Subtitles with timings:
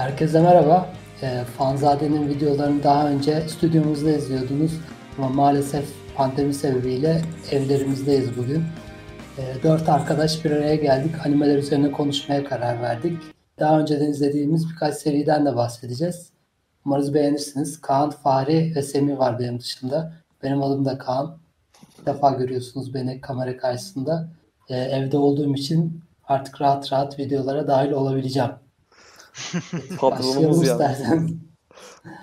[0.00, 0.88] Herkese merhaba.
[1.22, 4.72] E, Fanzade'nin videolarını daha önce stüdyomuzda izliyordunuz.
[5.18, 5.84] Ama maalesef
[6.16, 8.64] pandemi sebebiyle evlerimizdeyiz bugün.
[9.38, 11.14] E, dört arkadaş bir araya geldik.
[11.26, 13.18] Animeler üzerine konuşmaya karar verdik.
[13.58, 16.30] Daha önceden izlediğimiz birkaç seriden de bahsedeceğiz.
[16.86, 17.80] Umarız beğenirsiniz.
[17.80, 20.12] Kaan, Fahri ve Semih var benim dışında.
[20.42, 21.38] Benim adım da Kaan.
[21.98, 24.28] İlk defa görüyorsunuz beni kamera karşısında.
[24.68, 28.50] E, evde olduğum için artık rahat rahat videolara dahil olabileceğim.
[29.98, 30.78] Patronumuz ya.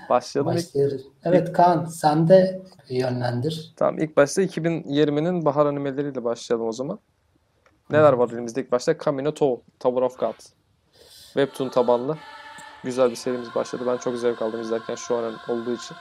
[0.10, 0.56] Başlayalım.
[0.56, 1.02] Başlayalım.
[1.24, 3.74] Evet Kaan sen de yönlendir.
[3.76, 7.00] Tamam ilk başta 2020'nin bahar animeleriyle başlayalım o zaman.
[7.90, 8.98] Neler var elimizde ilk başta?
[8.98, 10.36] Camino To, Tower of God.
[11.34, 12.18] Webtoon tabanlı.
[12.84, 13.84] Güzel bir serimiz başladı.
[13.88, 15.98] Ben çok zevk aldım izlerken şu an olduğu için.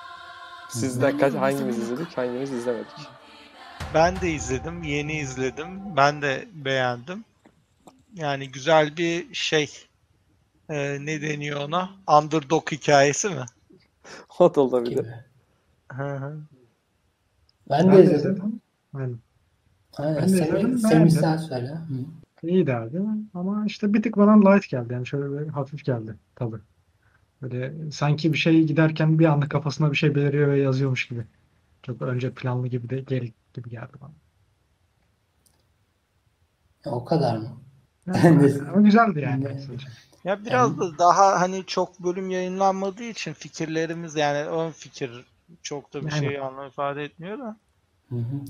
[0.68, 3.08] Sizden kaç, hangimiz izledik, hangimiz izlemedik?
[3.94, 5.96] Ben de izledim, yeni izledim.
[5.96, 7.24] Ben de beğendim.
[8.14, 9.85] Yani güzel bir şey.
[10.70, 11.90] Ee, ne deniyor ona?
[12.08, 13.44] Underdog hikayesi mi?
[14.38, 15.06] o da olabilir.
[17.70, 18.60] Ben, de izledim.
[18.94, 19.18] Aynen.
[19.96, 20.16] Aynen.
[20.16, 21.68] Ben de Semih, izledim, Semih sen söyle.
[21.68, 21.94] Hı.
[22.42, 23.02] İyi derdi
[23.34, 26.56] ama işte bir tık bana light geldi yani şöyle bir hafif geldi tabii.
[27.42, 31.24] Böyle sanki bir şey giderken bir anda kafasına bir şey beliriyor ve yazıyormuş gibi.
[31.82, 34.12] Çok önce planlı gibi de geri gibi geldi bana.
[36.84, 37.48] Ya, o kadar mı?
[38.06, 39.60] Yani, ama güzeldi yani.
[40.26, 45.10] Ya biraz da daha hani çok bölüm yayınlanmadığı için fikirlerimiz yani ön fikir
[45.62, 46.28] çok da bir Aynen.
[46.28, 47.56] şey anlam ifade etmiyor da.
[48.08, 48.40] Hı hı.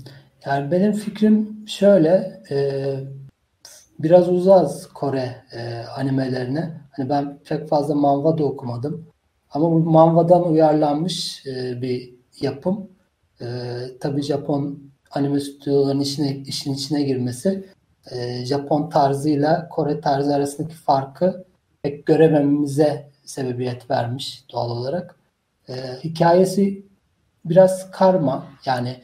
[0.45, 2.57] Yani benim fikrim şöyle, e,
[3.99, 6.81] biraz uzağız Kore e, animelerine.
[6.91, 9.07] Hani ben pek fazla manhwa da okumadım.
[9.49, 12.89] Ama bu manhwadan uyarlanmış e, bir yapım.
[13.41, 13.45] E,
[13.99, 14.79] tabii Japon
[15.11, 17.69] anime stüdyolarının işine, işin içine girmesi
[18.11, 21.46] e, Japon tarzıyla Kore tarzı arasındaki farkı
[21.87, 25.15] pek göremememize sebebiyet vermiş doğal olarak.
[25.69, 26.85] E, hikayesi
[27.45, 29.01] biraz karma yani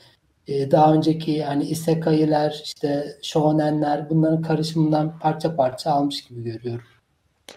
[0.48, 6.86] e, daha önceki yani isekai'ler işte shonenler bunların karışımından parça parça almış gibi görüyorum.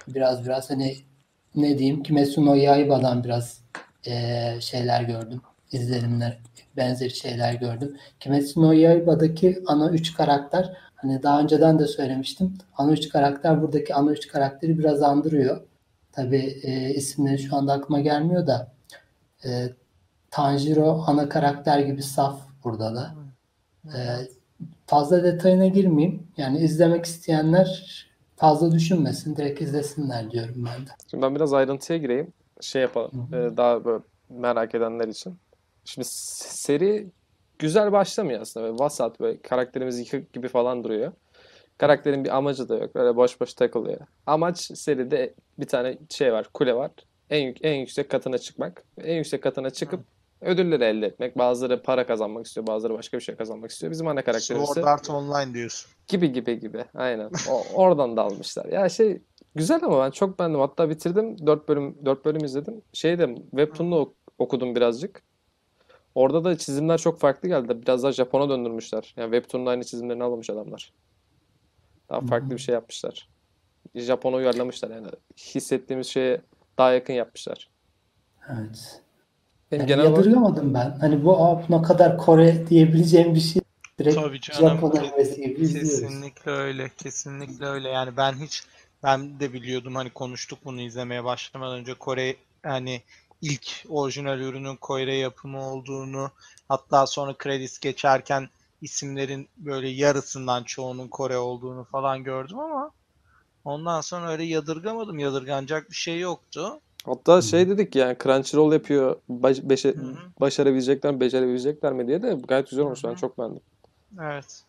[0.09, 0.97] Biraz biraz hani
[1.55, 3.61] ne diyeyim Kimetsu no Yaiba'dan biraz
[4.07, 4.13] e,
[4.61, 5.41] şeyler gördüm.
[5.73, 6.39] izlenimler
[6.77, 7.97] benzeri şeyler gördüm.
[8.21, 10.77] Kimetsu no Yaiba'daki ana üç karakter
[11.09, 12.59] hani daha önceden de söylemiştim.
[12.77, 15.61] Ana karakter buradaki ana karakteri biraz andırıyor.
[16.13, 18.73] Tabi e, isimleri şu anda aklıma gelmiyor da
[19.45, 19.69] e,
[20.31, 23.15] Tanjiro ana karakter gibi saf burada da.
[23.87, 24.29] Ee,
[24.87, 26.27] fazla detayına girmeyeyim.
[26.37, 28.07] Yani izlemek isteyenler
[28.37, 29.37] fazla düşünmesin.
[29.37, 30.91] Direkt izlesinler diyorum ben de.
[31.11, 32.33] Şimdi ben biraz ayrıntıya gireyim.
[32.61, 33.29] Şey yapalım.
[33.31, 33.53] Hı hı.
[33.53, 35.39] e, daha böyle merak edenler için.
[35.85, 37.11] Şimdi seri
[37.59, 38.67] güzel başlamıyor aslında.
[38.67, 41.13] Böyle vasat böyle karakterimiz yıkık gibi falan duruyor.
[41.79, 42.95] Karakterin bir amacı da yok.
[42.95, 44.01] Böyle boş boş takılıyor.
[44.27, 46.49] Amaç seride bir tane şey var.
[46.55, 46.91] Kule var.
[47.31, 48.85] En, en yüksek katına çıkmak.
[48.99, 50.01] En yüksek katına çıkıp
[50.41, 51.39] ödülleri elde etmek.
[51.39, 52.67] Bazıları para kazanmak istiyor.
[52.67, 53.93] Bazıları başka bir şey kazanmak istiyor.
[53.93, 55.91] Bizim ana karakterimiz Sword Art Online diyorsun.
[56.09, 56.85] gibi gibi gibi.
[56.95, 57.31] Aynen.
[57.51, 58.65] O, oradan da almışlar.
[58.65, 59.23] Ya şey
[59.55, 60.61] güzel ama ben çok beğendim.
[60.61, 61.47] Hatta bitirdim.
[61.47, 62.83] 4 bölüm 4 bölüm izledim.
[62.93, 65.23] Şeyde Webtoon'da ok- okudum birazcık.
[66.17, 67.83] Orada da çizimler çok farklı geldi.
[67.83, 69.15] Biraz daha Japon'a döndürmüşler.
[69.17, 70.93] Yani Webtoon'da aynı çizimlerini almamış adamlar.
[72.11, 73.29] Daha farklı bir şey yapmışlar.
[73.95, 75.07] Japon'a uyarlamışlar yani.
[75.37, 76.41] Hissettiğimiz şeye
[76.79, 77.69] daha yakın yapmışlar.
[78.49, 79.03] Evet.
[79.73, 80.91] Benim Yani genel olarak yadırgamadım ben.
[81.01, 83.63] Hani bu "Aa, ne kadar Kore diyebileceğim bir şey.
[83.99, 84.69] Direkt Tabii canım.
[84.69, 85.57] Japon gibi.
[85.57, 86.91] Kesinlikle öyle.
[86.97, 87.89] Kesinlikle öyle.
[87.89, 88.63] Yani ben hiç
[89.03, 93.03] ben de biliyordum hani konuştuk bunu izlemeye başlamadan önce Kore hani
[93.43, 96.31] ilk orijinal ürünün Kore yapımı olduğunu
[96.69, 98.49] hatta sonra kredis geçerken
[98.83, 102.91] isimlerin böyle yarısından çoğunun Kore olduğunu falan gördüm ama
[103.65, 105.19] ondan sonra öyle yadırgamadım.
[105.19, 106.81] Yadırganacak bir şey yoktu.
[107.05, 109.17] hatta şey dedik yani Crunchyroll yapıyor.
[109.29, 110.17] Baş, beşe- Hı hı.
[110.41, 113.05] başarabilecekler mi, becerebilecekler mi diye de gayet güzel olmuş.
[113.05, 113.63] Hı Ben çok beğendim.
[114.21, 114.65] Evet.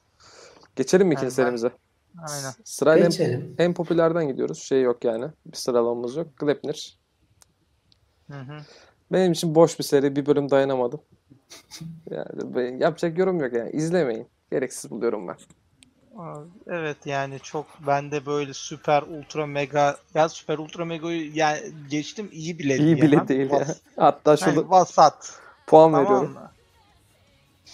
[0.76, 1.72] Geçelim mi Yani ikinci ben- serimize?
[2.28, 2.54] Aynen.
[2.64, 4.60] Sırayla en, en popülerden gidiyoruz.
[4.64, 5.26] Şey yok yani.
[5.46, 6.38] Bir sıralamamız yok.
[6.38, 6.97] Glepnir.
[8.32, 8.66] Hı hı.
[9.12, 10.16] Benim için boş bir seri.
[10.16, 11.02] Bir bölüm dayanamadım.
[12.12, 13.70] Yani yapacak yorum yok yani.
[13.72, 14.28] İzlemeyin.
[14.52, 15.36] Gereksiz buluyorum ben.
[16.18, 16.36] Aa,
[16.68, 21.60] Evet yani çok ben de böyle süper ultra mega ya süper ultra mega'yı yani
[21.90, 23.28] geçtim iyi bile İyi bile diyemem.
[23.28, 23.66] değil ya.
[23.66, 25.40] Vas- Hatta yani şurada vasat.
[25.68, 26.34] puan Tamam veriyorum.
[26.34, 26.52] mı?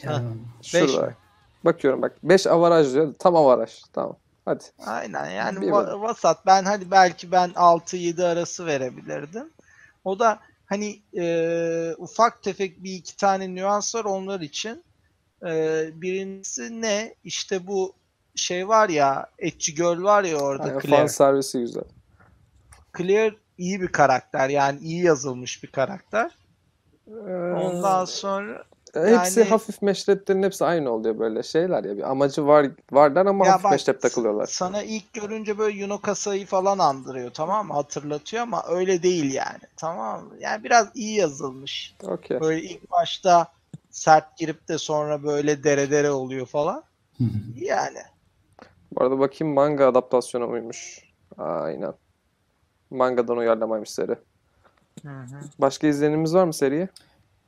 [0.04, 0.24] Yani,
[0.62, 1.08] Şurada.
[1.08, 1.16] mi?
[1.66, 2.18] Bakıyorum bak.
[2.24, 3.14] 5 avaraj diyor.
[3.20, 3.82] Tam avaraj.
[3.94, 4.18] Tamam.
[4.46, 4.64] Hadi.
[4.88, 6.46] Aynen yani va- vasat.
[6.46, 9.50] Ben hadi belki ben 6-7 arası verebilirdim.
[10.04, 14.84] O da hani e, ufak tefek bir iki tane nüans var onlar için.
[15.46, 15.52] E,
[15.94, 17.16] birincisi ne?
[17.24, 17.94] İşte bu
[18.36, 21.08] şey var ya Etçi Göl var ya orada fan Claire.
[21.10, 21.84] servisi güzel.
[22.98, 24.50] Claire iyi bir karakter.
[24.50, 26.32] Yani iyi yazılmış bir karakter.
[27.08, 27.12] Ee,
[27.54, 31.98] Ondan sonra hepsi yani- hafif meşreplerin hepsi aynı oluyor böyle şeyler ya.
[31.98, 34.46] Bir amacı var varlar ama Ya hafif bak, meşrep takılıyorlar.
[34.46, 37.74] Sana ilk görünce böyle Yuno Kasa'yı falan andırıyor tamam mı?
[37.74, 39.62] Hatırlatıyor ama öyle değil yani.
[39.78, 40.34] Tamam mı?
[40.40, 41.96] Yani biraz iyi yazılmış.
[42.04, 42.40] Okey.
[42.40, 43.48] Böyle ilk başta
[43.90, 46.84] sert girip de sonra böyle dere dere oluyor falan.
[47.18, 47.30] Hı hı.
[47.56, 48.00] Yani.
[48.92, 51.00] Bu arada bakayım manga adaptasyonu muymuş?
[51.38, 51.94] Aynen.
[52.90, 54.16] Mangadan uyarlamaymış seri.
[55.60, 56.88] Başka izlenimimiz var mı seriye?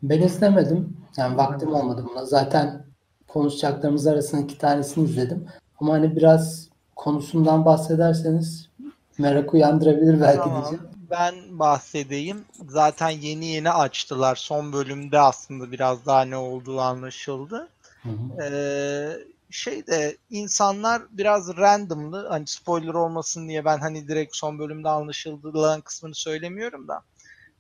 [0.10, 0.98] Ben izlemedim.
[1.18, 2.26] Yani vaktim olmadı buna.
[2.26, 2.86] Zaten
[3.28, 5.46] konuşacaklarımız arasında iki tanesini izledim.
[5.80, 8.70] Ama hani biraz konusundan bahsederseniz
[9.18, 10.62] merak uyandırabilir belki Tamam.
[10.62, 10.84] diyeceğim.
[11.12, 12.46] Ben bahsedeyim.
[12.70, 14.36] Zaten yeni yeni açtılar.
[14.36, 17.68] Son bölümde aslında biraz daha ne olduğu anlaşıldı.
[18.04, 18.44] Hı hı.
[18.44, 19.18] Ee,
[19.50, 26.16] şeyde insanlar biraz randomlı hani spoiler olmasın diye ben hani direkt son bölümde anlaşılan kısmını
[26.16, 27.02] söylemiyorum da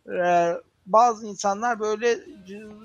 [0.10, 0.54] Ee,
[0.86, 2.20] bazı insanlar böyle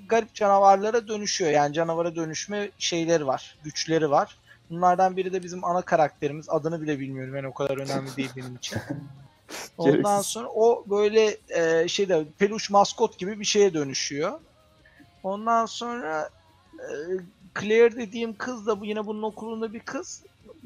[0.09, 1.51] garip canavarlara dönüşüyor.
[1.51, 4.37] Yani canavara dönüşme şeyleri var, güçleri var.
[4.71, 6.49] Bunlardan biri de bizim ana karakterimiz.
[6.49, 7.37] Adını bile bilmiyorum.
[7.37, 8.79] Yani o kadar önemli değil benim için.
[9.79, 14.41] Ondan sonra o böyle e, şeyde peluş maskot gibi bir şeye dönüşüyor.
[15.23, 16.31] Ondan sonra
[16.79, 16.89] e,
[17.61, 20.23] Claire dediğim kız da bu yine bunun okulunda bir kız.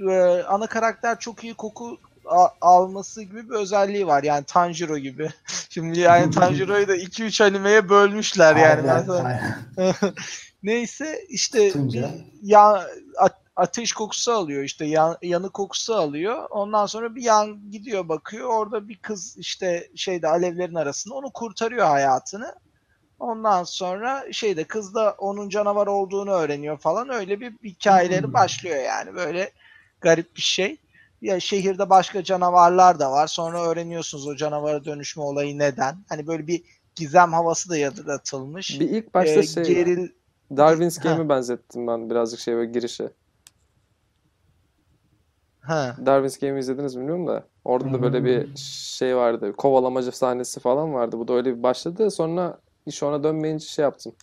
[0.08, 0.14] E,
[0.48, 4.22] ana karakter çok iyi koku a- alması gibi bir özelliği var.
[4.22, 5.28] Yani Tanjiro gibi.
[5.70, 8.92] Şimdi yani Tanjiro'yu da 2-3 animeye bölmüşler yani.
[8.92, 9.56] Aynen, aynen.
[10.62, 12.10] Neyse işte Tunca.
[12.42, 12.86] ya
[13.56, 16.46] ateş kokusu alıyor işte yan, yanı kokusu alıyor.
[16.50, 18.48] Ondan sonra bir yan gidiyor bakıyor.
[18.48, 22.54] Orada bir kız işte şeyde alevlerin arasında onu kurtarıyor hayatını.
[23.18, 27.08] Ondan sonra şeyde kız da onun canavar olduğunu öğreniyor falan.
[27.08, 28.32] Öyle bir hikayeleri Hmm.
[28.34, 29.14] başlıyor yani.
[29.14, 29.50] Böyle
[30.00, 30.76] garip bir şey.
[31.24, 33.26] Ya şehirde başka canavarlar da var.
[33.26, 35.96] Sonra öğreniyorsunuz o canavara dönüşme olayı neden.
[36.08, 36.62] Hani böyle bir
[36.94, 38.80] gizem havası da yaratılmış.
[38.80, 40.08] Bir ilk başta Ee, şey geril
[40.56, 40.98] Darwin's.
[40.98, 43.08] Game'i benzettim ben birazcık şey böyle girişi.
[45.60, 45.96] ha.
[46.06, 48.56] Darwin's Game'i izlediniz mi bilmiyorum da orada da böyle bir Hmm.
[48.56, 49.52] şey vardı.
[49.56, 51.18] Kovalamacı sahnesi falan vardı.
[51.18, 52.10] Bu da öyle bir başladı.
[52.10, 54.16] Sonra iş ona dönmeyince şey yaptım.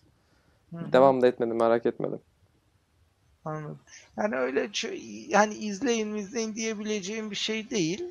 [0.81, 2.21] Devam da etmedim, merak etmedim.
[3.45, 3.79] Anladım.
[4.17, 4.69] Yani öyle
[5.27, 8.03] yani izleyin izleyin diyebileceğim bir şey değil.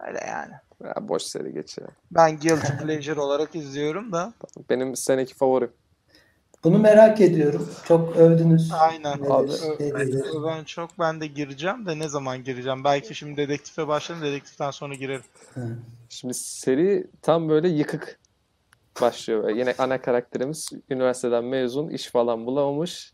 [0.00, 0.52] Öyle yani.
[0.84, 1.86] Ya boş seri geç ya.
[2.10, 4.32] Ben guilty pleasure olarak izliyorum da.
[4.70, 5.72] Benim seneki favorim.
[6.64, 7.68] Bunu merak ediyorum.
[7.84, 8.72] Çok övdünüz.
[8.72, 9.18] Aynen.
[9.30, 10.24] Abi, nedir?
[10.46, 12.84] Ben çok ben de gireceğim de ne zaman gireceğim?
[12.84, 14.22] Belki şimdi dedektife başladım.
[14.22, 15.22] Dedektiften sonra girerim.
[15.54, 15.76] Hı.
[16.08, 18.18] Şimdi seri tam böyle yıkık
[19.00, 19.48] başlıyor.
[19.48, 23.12] Yine ana karakterimiz üniversiteden mezun, iş falan bulamamış.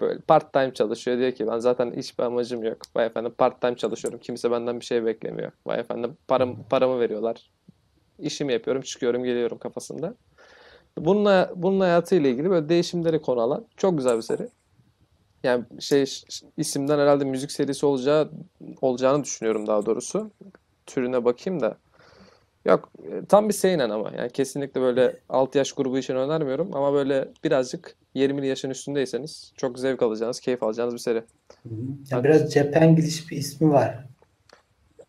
[0.00, 1.18] Böyle part time çalışıyor.
[1.18, 2.78] Diyor ki ben zaten hiçbir amacım yok.
[2.96, 4.20] Vay efendim part time çalışıyorum.
[4.22, 5.52] Kimse benden bir şey beklemiyor.
[5.66, 7.50] Vay efendim param, paramı veriyorlar.
[8.18, 10.14] İşimi yapıyorum, çıkıyorum, geliyorum kafasında.
[10.98, 14.48] Bununla, bunun hayatıyla ilgili böyle değişimleri konu alan çok güzel bir seri.
[15.44, 16.04] Yani şey
[16.56, 18.30] isimden herhalde müzik serisi olacağı
[18.80, 20.30] olacağını düşünüyorum daha doğrusu.
[20.86, 21.76] Türüne bakayım da.
[22.64, 26.92] Yok e, tam bir seinen ama yani kesinlikle böyle 6 yaş grubu için önermiyorum ama
[26.92, 31.18] böyle birazcık 20'li yaşın üstündeyseniz çok zevk alacağınız, keyif alacağınız bir seri.
[31.62, 31.74] Hı hı.
[32.10, 34.06] Ya biraz Cepengiliş bir ismi var.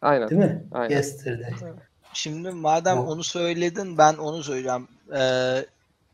[0.01, 0.29] Aynen.
[0.29, 0.63] Değil mi?
[0.71, 0.95] Aynen.
[0.95, 1.51] Yesterday.
[2.13, 4.87] Şimdi madem Bu- onu söyledin ben onu söyleyeceğim.
[5.13, 5.65] Ee,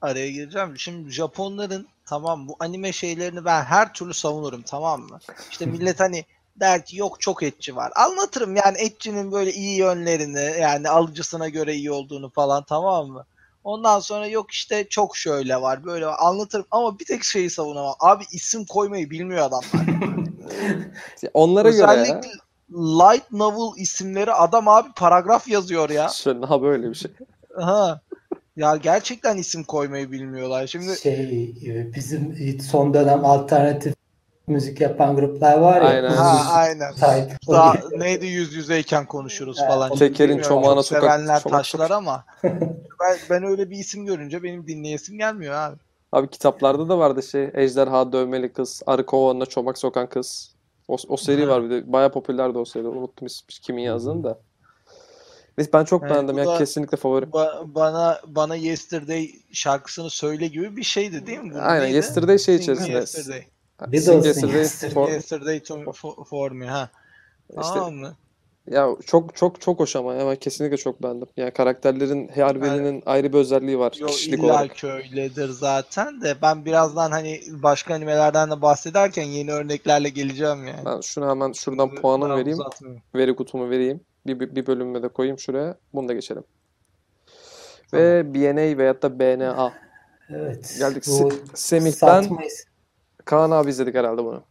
[0.01, 0.77] araya gireceğim.
[0.77, 5.19] Şimdi Japonların tamam bu anime şeylerini ben her türlü savunurum tamam mı?
[5.51, 6.25] İşte millet hani
[6.59, 7.91] der ki yok çok etçi var.
[7.95, 13.25] Anlatırım yani etçinin böyle iyi yönlerini yani alıcısına göre iyi olduğunu falan tamam mı?
[13.63, 16.15] Ondan sonra yok işte çok şöyle var böyle var.
[16.19, 17.95] anlatırım ama bir tek şeyi savunamam.
[17.99, 19.85] Abi isim koymayı bilmiyor adamlar.
[21.33, 21.91] Onlara göre ya.
[21.91, 22.29] Özellikle
[22.71, 26.07] light novel isimleri adam abi paragraf yazıyor ya.
[26.13, 27.11] Şöyle daha böyle bir şey.
[27.55, 28.01] Ha.
[28.55, 30.67] Ya gerçekten isim koymayı bilmiyorlar.
[30.67, 33.98] Şimdi Şey e, bizim son dönem alternatif
[34.49, 35.87] müzik yapan gruplar var ya.
[35.87, 36.09] Aynen.
[36.09, 36.93] ha aynen.
[36.93, 37.37] Type.
[37.47, 39.91] Daha neydi yüz yüzeyken konuşuruz Evet, falan.
[39.91, 45.17] Bilmiyorum, çomağına sokak- sevenler çomak taşlar ama ben, ben öyle bir isim görünce benim dinleyesim
[45.17, 45.77] gelmiyor abi.
[46.11, 50.55] Abi kitaplarda da vardı şey ejderha dövmeli kız, arı kovanına çomak sokan kız.
[50.87, 52.87] O, o seri var bir de bayağı popülerdi o seri.
[52.87, 54.39] Unuttum ismi kimin yazdığını da.
[55.57, 57.29] Neyse ben çok Evet, beğendim ya da- kesinlikle favorim.
[57.29, 61.53] Ba- bana bana Yesterday şarkısını söyle gibi bir şeydi değil mi?
[61.53, 61.59] bu?
[61.61, 61.95] Aynen Neydi?
[61.95, 62.91] Yesterday şey içerisinde.
[62.91, 63.43] Yesterday.
[63.81, 64.93] Beatles'ın Sing Yesterday Yesterday.
[64.93, 66.89] for- Yesterday to, for, for me ha.
[67.49, 68.15] İşte Tamam mı?
[68.67, 71.27] ya çok çok çok hoş ama ben kesinlikle çok beğendim.
[71.37, 74.83] Yani karakterlerin her birinin ayrı bir özelliği var Yo kişilik illa olarak.
[74.83, 80.85] öyledir zaten de ben birazdan hani başka animelerden de bahsederken yeni örneklerle geleceğim yani.
[80.85, 82.59] Ben şunu hemen şuradan Şimdi vereyim.
[82.59, 83.03] uzatmayayım.
[83.15, 84.01] Veri kutumu vereyim.
[84.27, 85.75] Bir, bir, bir bölümüme de koyayım şuraya.
[85.93, 86.43] Bunu da geçelim.
[87.93, 89.73] ve BNA veyahut da BNA.
[90.29, 90.75] Evet.
[90.79, 91.03] Geldik.
[91.07, 92.65] Bu Se- Semih ben satmayız.
[93.25, 94.43] Kaan abi izledik herhalde bunu.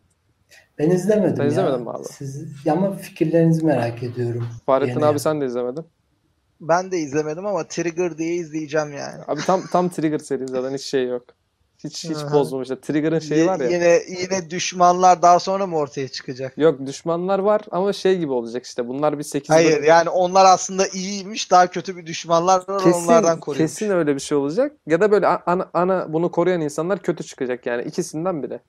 [0.79, 1.49] Ben izlemedim Sen ya.
[1.49, 2.05] izlemedin mi abi?
[2.05, 4.49] Siz, ama fikirlerinizi merak ediyorum.
[4.67, 5.05] Fahrettin Yeni.
[5.05, 5.85] abi sen de izlemedin.
[6.61, 9.23] Ben de izlemedim ama Trigger diye izleyeceğim yani.
[9.29, 11.23] Abi tam tam Trigger serisi zaten hiç şey yok.
[11.85, 12.33] Hiç hiç Aha.
[12.33, 12.77] bozmamışlar.
[12.77, 13.69] Trigger'ın şeyi var ya.
[13.69, 16.59] Yine yine düşmanlar daha sonra mı ortaya çıkacak?
[16.59, 18.89] Yok düşmanlar var ama şey gibi olacak işte.
[18.89, 21.51] Bunlar bir 8 Hayır yani onlar aslında iyiymiş.
[21.51, 23.73] Daha kötü bir düşmanlar var kesin onlardan koruyormuş.
[23.75, 24.77] kesin öyle bir şey olacak.
[24.87, 28.61] Ya da böyle ana, ana bunu koruyan insanlar kötü çıkacak yani ikisinden biri.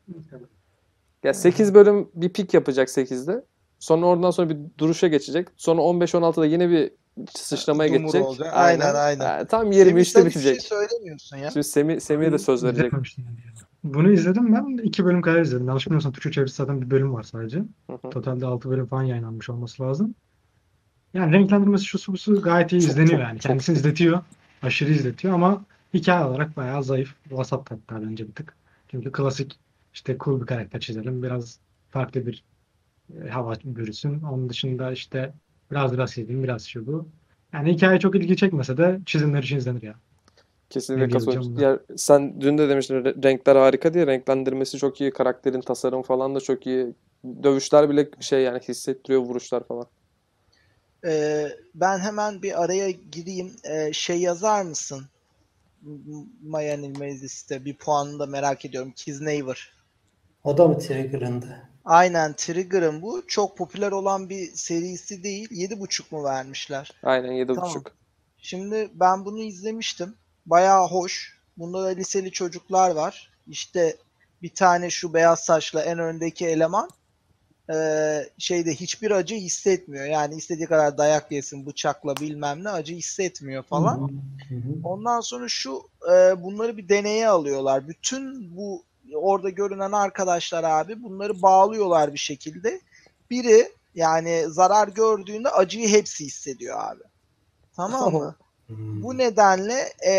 [1.24, 3.46] Ya 8 bölüm bir pik yapacak 8'de.
[3.80, 5.48] Sonra oradan sonra bir duruşa geçecek.
[5.58, 6.92] Sonra 15-16'da yine bir
[7.36, 8.26] sıçramaya Dumur geçecek.
[8.26, 8.48] olacak.
[8.54, 9.26] Aynen, aynen.
[9.26, 10.62] Ha, tam Semih 23'te sen hiçbir bitecek.
[10.62, 11.52] şey söylemiyorsun ya.
[11.52, 12.94] Şimdi Semih, Semih'e de söz verecek.
[12.94, 13.04] Yani.
[13.84, 14.78] Bunu izledim ben.
[14.84, 15.68] iki bölüm kadar izledim.
[15.68, 17.58] Yanlış bilmiyorsam Türkçe çevirisi zaten bir bölüm var sadece.
[17.58, 18.10] Hı hı.
[18.10, 20.16] Totalde 6 bölüm falan yayınlanmış olması lazım.
[21.14, 23.40] Yani renklendirmesi şu busu gayet iyi Çok, izleniyor çok, yani.
[23.40, 23.42] çok.
[23.50, 24.22] Kendisini izletiyor.
[24.64, 27.16] Aşırı izletiyor ama hikaye olarak bayağı zayıf.
[27.32, 28.54] Vasat hatta bence bir tık.
[28.92, 29.60] Çünkü klasik
[29.94, 31.24] işte cool bir karakter çizelim.
[31.24, 31.60] Biraz
[31.90, 32.44] farklı bir
[33.26, 34.22] e, hava bürüsün.
[34.22, 35.34] Onun dışında işte
[35.72, 37.08] biraz rasizm, biraz şu bu.
[37.54, 39.96] Yani hikaye çok ilgi çekmese de çizimler için izlenir ya.
[40.70, 41.60] Kesinlikle katılıyorum.
[41.60, 46.36] Ya sen dün de demiştin re- renkler harika diye renklendirmesi çok iyi, karakterin tasarım falan
[46.36, 46.88] da çok iyi.
[47.44, 49.86] Dövüşler bile şey yani hissettiriyor vuruşlar falan.
[51.06, 53.56] Ee, ben hemen bir araya gireyim.
[53.64, 55.06] Ee, şey yazar mısın?
[56.44, 58.94] Mayan Meclis'te bir puanını da merak ediyorum.
[58.96, 59.74] Kiz Neighbor.
[60.44, 61.70] O da mı Trigger'ındı?
[61.89, 63.24] Aynen Trigger'ın bu.
[63.27, 65.50] Çok popüler olan bir serisi değil.
[65.51, 66.91] 7.5 mu vermişler?
[67.03, 67.69] Aynen yedi Tamam.
[67.69, 67.91] buçuk.
[68.38, 70.15] Şimdi ben bunu izlemiştim.
[70.46, 71.39] Bayağı hoş.
[71.58, 73.31] Bunda da liseli çocuklar var.
[73.48, 73.98] İşte
[74.41, 76.89] bir tane şu beyaz saçlı en öndeki eleman
[77.69, 80.05] eee, şeyde hiçbir acı hissetmiyor.
[80.05, 84.12] Yani istediği kadar dayak yesin bıçakla bilmem ne acı hissetmiyor falan.
[84.50, 84.62] Hı hı.
[84.84, 85.81] Ondan sonra şu
[86.12, 87.88] e, bunları bir deneye alıyorlar.
[87.88, 88.84] Bütün bu
[89.16, 92.82] orada görünen arkadaşlar abi bunları bağlıyorlar bir şekilde.
[93.30, 97.04] Biri yani zarar gördüğünde acıyı hepsi hissediyor abi.
[97.75, 98.36] Tamam mı?
[98.70, 99.04] Hmm.
[99.04, 100.13] Bu nedenle e,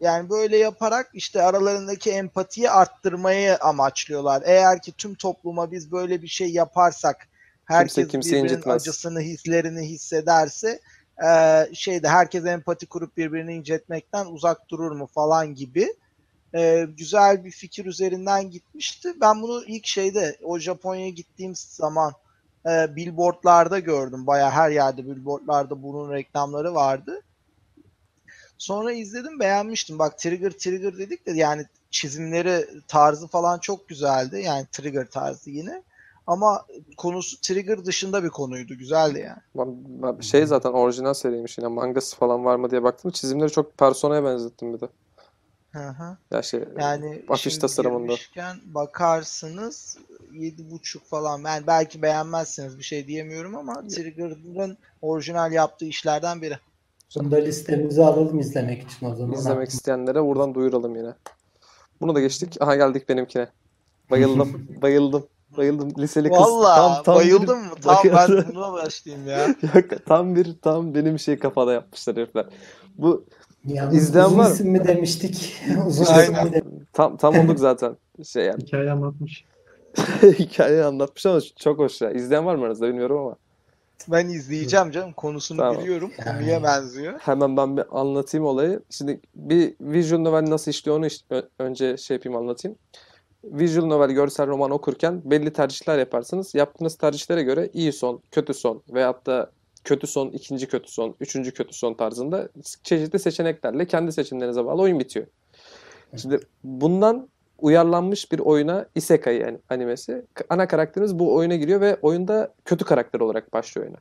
[0.00, 4.42] yani böyle yaparak işte aralarındaki empatiyi arttırmayı amaçlıyorlar.
[4.46, 7.28] Eğer ki tüm topluma biz böyle bir şey yaparsak
[7.64, 8.82] herkes kimseyi birbirinin incitmez.
[8.82, 10.80] acısını, hislerini hissederse
[11.26, 15.94] e, şeyde herkes empati kurup birbirini incitmekten uzak durur mu falan gibi
[16.54, 19.14] e, güzel bir fikir üzerinden gitmişti.
[19.20, 22.12] Ben bunu ilk şeyde o Japonya'ya gittiğim zaman
[22.66, 24.26] e, billboardlarda gördüm.
[24.26, 27.22] Baya her yerde billboardlarda bunun reklamları vardı.
[28.58, 29.98] Sonra izledim beğenmiştim.
[29.98, 34.42] Bak Trigger Trigger dedik de yani çizimleri tarzı falan çok güzeldi.
[34.44, 35.82] Yani Trigger tarzı yine.
[36.26, 36.66] Ama
[36.96, 38.74] konusu Trigger dışında bir konuydu.
[38.74, 40.22] Güzeldi yani.
[40.22, 43.10] Şey zaten orijinal seriymiş yine mangası falan var mı diye baktım.
[43.10, 44.88] Çizimleri çok personaya benzettim bir de.
[45.72, 46.16] Hı hı.
[46.30, 48.12] Ya şey Yani afiş tasarımında.
[48.64, 49.98] bakarsınız
[50.32, 51.44] 7.5 falan.
[51.44, 56.58] Ben belki beğenmezsiniz bir şey diyemiyorum ama Trigger'ın orijinal yaptığı işlerden biri.
[57.16, 59.32] Bunu da listemize alalım izlemek için o zaman.
[59.34, 61.14] İzlemek isteyenlere buradan duyuralım yine.
[62.00, 62.56] Bunu da geçtik.
[62.62, 63.48] Aha geldik benimkine.
[64.10, 64.66] Bayıldım.
[64.82, 65.26] bayıldım.
[65.56, 65.92] Bayıldım.
[65.98, 66.38] Liseli kız.
[66.40, 67.70] Valla Tam, tam bir- bayıldın mı?
[67.82, 68.44] Tamam ben Bayıldım.
[68.54, 69.46] buna başlayayım ya.
[69.46, 72.46] Yok, tam bir tam benim şey kafada yapmışlar herifler.
[72.98, 73.24] Bu
[73.66, 74.54] Yalnız İzleyen uzun var mı?
[74.54, 75.54] isim mi demiştik?
[75.86, 76.92] uzun isim mi demiştik?
[76.92, 77.96] tam tam olduk zaten.
[78.24, 79.44] Şey yani Hikaye anlatmış.
[80.22, 82.10] hikayeyi anlatmış ama çok hoş ya.
[82.10, 83.36] İzleyen var mı aranızda bilmiyorum ama.
[84.08, 85.12] Ben izleyeceğim canım.
[85.12, 85.82] Konusunu Tamam.
[85.82, 86.10] biliyorum.
[86.24, 87.18] Konuya benziyor.
[87.20, 88.80] Hemen ben bir anlatayım olayı.
[88.90, 92.78] Şimdi bir visual novel nasıl işliyor onu iş- ö- önce şey yapayım anlatayım.
[93.44, 96.54] Visual novel, görsel roman okurken belli tercihler yaparsınız.
[96.54, 99.50] Yaptığınız tercihlere göre iyi son, kötü son veyahut da
[99.84, 102.48] kötü son, ikinci kötü son, üçüncü kötü son tarzında
[102.82, 105.26] çeşitli seçeneklerle kendi seçimlerinize bağlı oyun bitiyor.
[106.16, 110.26] Şimdi bundan uyarlanmış bir oyuna Isekai yani animesi.
[110.48, 113.98] Ana karakterimiz bu oyuna giriyor ve oyunda kötü karakter olarak başlıyor oyuna.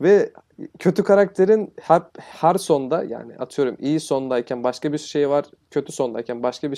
[0.00, 0.32] Ve
[0.78, 6.42] kötü karakterin her, her sonda yani atıyorum iyi sondayken başka bir şey var, kötü sondayken
[6.42, 6.76] başka bir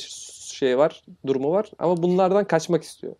[0.52, 3.14] şey var, durumu var ama bunlardan kaçmak istiyor.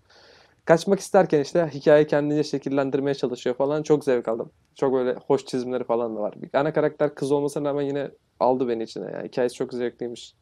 [0.65, 4.51] Kaçmak isterken işte hikaye kendince şekillendirmeye çalışıyor falan çok zevk aldım.
[4.75, 6.35] Çok öyle hoş çizimleri falan da var.
[6.43, 9.11] Bir ana karakter kız olmasına rağmen yine aldı beni içine.
[9.13, 10.35] Yani hikayesi çok zevkliymiş.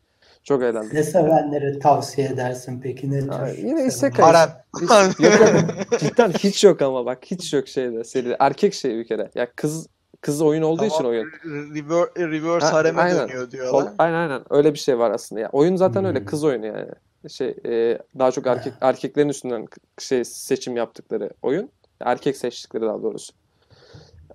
[0.45, 0.91] Çok eğlendim.
[0.93, 3.11] Ne sevenlere tavsiye edersin peki?
[3.11, 3.85] Ne tür yine?
[3.87, 4.25] Isekai.
[4.25, 4.51] Harem.
[4.81, 6.01] Hiç, yok, yok.
[6.01, 8.37] Cidden hiç yok ama bak hiç yok şeyde seride.
[8.41, 9.31] Erkek şey bir kere.
[9.35, 9.87] Ya kız
[10.21, 11.27] kız oyun olduğu için Tamam, oyun.
[11.45, 13.29] Reverse, reverse Ha, hareme aynen.
[13.29, 13.93] dönüyor diyorlar.
[13.99, 15.41] aynen aynen öyle bir şey var aslında.
[15.41, 16.27] Ya oyun zaten öyle Hmm.
[16.27, 16.89] kız oyunu yani.
[17.29, 19.67] Şey e, daha çok erkek erkeklerin üstünden
[19.99, 21.71] şey seçim yaptıkları oyun.
[22.01, 23.33] Erkek seçtikleri daha doğrusu.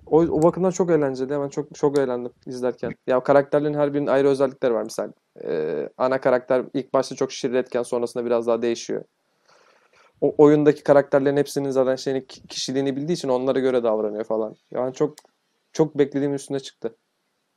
[0.06, 1.30] O, o bakımdan çok eğlenceli.
[1.30, 2.92] Ben çok çok eğlendim izlerken.
[3.06, 5.12] Ya karakterlerin her birinin ayrı özellikleri var misal.
[5.44, 9.04] Ee, ana karakter ilk başta çok şirretken sonrasında biraz daha değişiyor.
[10.20, 14.56] O oyundaki karakterlerin hepsinin zaten şeyini kişiliğini bildiği için onlara göre davranıyor falan.
[14.70, 15.14] Yani çok
[15.72, 16.94] çok beklediğim üstüne çıktı.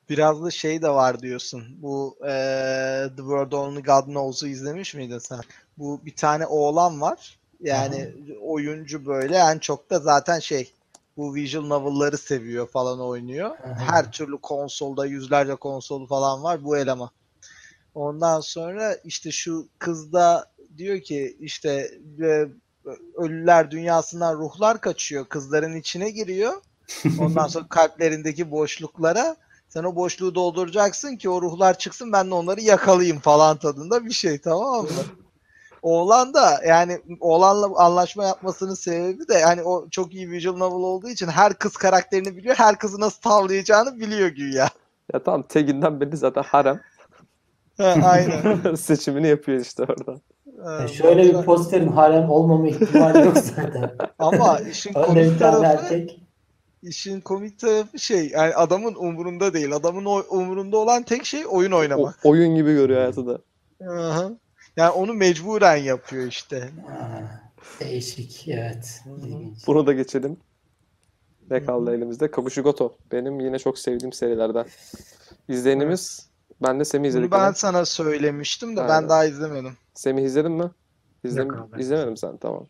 [0.09, 1.63] Biraz da şey de var diyorsun.
[1.81, 5.39] Bu eee, The World Only God Knows'u izlemiş miydin sen?
[5.77, 7.39] Bu bir tane oğlan var.
[7.61, 10.71] Yani oyuncu böyle en çok da zaten şey
[11.17, 13.49] bu visual novel'ları seviyor falan oynuyor.
[13.49, 13.75] Aha.
[13.79, 17.09] Her türlü konsolda yüzlerce konsolu falan var bu eleman.
[17.95, 21.91] Ondan sonra işte şu kız da diyor ki işte
[22.21, 22.47] e,
[23.15, 25.25] ölüler dünyasından ruhlar kaçıyor.
[25.25, 26.53] Kızların içine giriyor.
[27.19, 29.35] Ondan sonra kalplerindeki boşluklara
[29.73, 34.11] sen o boşluğu dolduracaksın ki o ruhlar çıksın ben de onları yakalayayım falan tadında bir
[34.11, 34.89] şey tamam mı?
[35.81, 41.09] Oğlan da yani oğlanla anlaşma yapmasının sebebi de yani o çok iyi visual novel olduğu
[41.09, 42.55] için her kız karakterini biliyor.
[42.55, 44.69] Her kızı nasıl tavlayacağını biliyor güya.
[45.13, 46.81] Ya tamam teginden belli zaten harem.
[47.77, 48.75] Ha, Aynen.
[48.75, 50.21] Seçimini yapıyor işte orada.
[50.81, 53.95] Ya şöyle bir posterin harem olmama ihtimali yok zaten.
[54.19, 56.20] Ama işin komik tarafı erkek.
[56.83, 59.75] İşin komik tarafı şey yani adamın umurunda değil.
[59.75, 62.19] Adamın o- umurunda olan tek şey oyun O- oynamak.
[62.23, 63.39] oyun gibi görüyor hayatı da.
[63.89, 64.31] Aha.
[64.77, 66.69] Yani onu mecburen yapıyor işte.
[66.87, 67.41] Ha,
[67.79, 69.01] değişik evet.
[69.17, 69.67] İlginç.
[69.67, 70.37] Bunu da geçelim.
[71.49, 72.31] Ne kaldı elimizde?
[72.31, 72.97] Kakushigoto.
[73.11, 74.65] Benim yine çok sevdiğim serilerden.
[75.47, 76.29] İzleyenimiz
[76.63, 77.31] ben de Semih Bunu izledik.
[77.31, 77.53] ben yine.
[77.53, 79.01] sana söylemiştim de Aynen.
[79.03, 79.73] ben daha izlemedim.
[79.93, 80.71] Semih izledin mi?
[81.23, 81.81] İzlem Yok abi.
[81.81, 82.67] izlemedim sen tamam.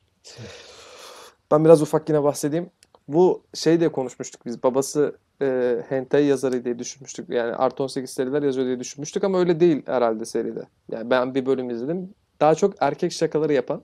[1.52, 2.70] Ben biraz ufak yine bahsedeyim.
[3.08, 4.64] Bu şey diye konuşmuştuk biz.
[4.64, 7.30] Babası e, hentai yazarı diye düşünmüştük.
[7.30, 10.62] Yani artı 18 seriler yazıyor diye düşünmüştük ama öyle değil herhalde seride.
[10.92, 12.10] Yani ben bir bölüm izledim.
[12.40, 13.84] Daha çok erkek şakaları yapan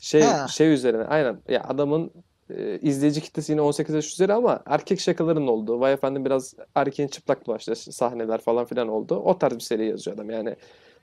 [0.00, 0.48] şey Ha.
[0.48, 1.04] şey üzerine.
[1.04, 1.38] Aynen.
[1.48, 2.10] Ya adamın
[2.50, 5.80] e, izleyici kitlesi yine 18 yaş üzeri ama erkek şakaların olduğu.
[5.80, 9.16] Vay efendim biraz erkeğin çıplak dolaştığı sahneler falan filan oldu.
[9.16, 10.56] O tarz bir seri yazıyor adam yani.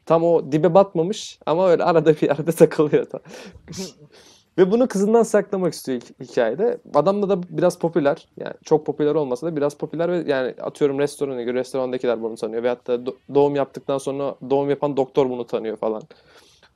[0.05, 3.07] Tam o dibe batmamış ama öyle arada bir yerde takılıyor.
[4.57, 6.77] Ve bunu kızından saklamak istiyor hik- hikayede.
[6.93, 8.27] Adam da da biraz popüler.
[8.37, 12.63] Yani çok popüler olmasa da biraz popüler ve yani atıyorum restorana göre restorandakiler bunu tanıyor.
[12.63, 16.01] Da do- doğum yaptıktan sonra doğum yapan doktor bunu tanıyor falan.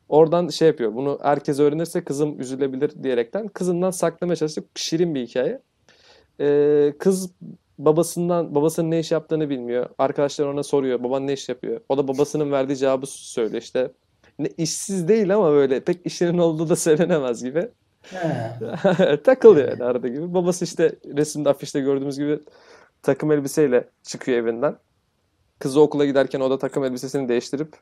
[0.09, 0.95] Oradan şey yapıyor.
[0.95, 4.65] Bunu herkes öğrenirse kızım üzülebilir diyerekten kızından saklamaya çalıştık.
[4.75, 5.61] Şirin bir hikaye.
[6.39, 7.31] Ee, kız
[7.77, 9.89] babasından babasının ne iş yaptığını bilmiyor.
[9.97, 11.03] Arkadaşlar ona soruyor.
[11.03, 11.81] Baban ne iş yapıyor?
[11.89, 13.91] O da babasının verdiği cevabı söylüyor işte.
[14.41, 17.69] Ne işsiz değil ama böyle pek işinin olduğu da söylenemez gibi.
[19.23, 20.33] Takılıyor yani arada gibi.
[20.33, 22.39] Babası işte resimde afişte gördüğümüz gibi
[23.03, 24.75] takım elbiseyle çıkıyor evinden.
[25.59, 27.75] Kızı okula giderken o da takım elbisesini değiştirip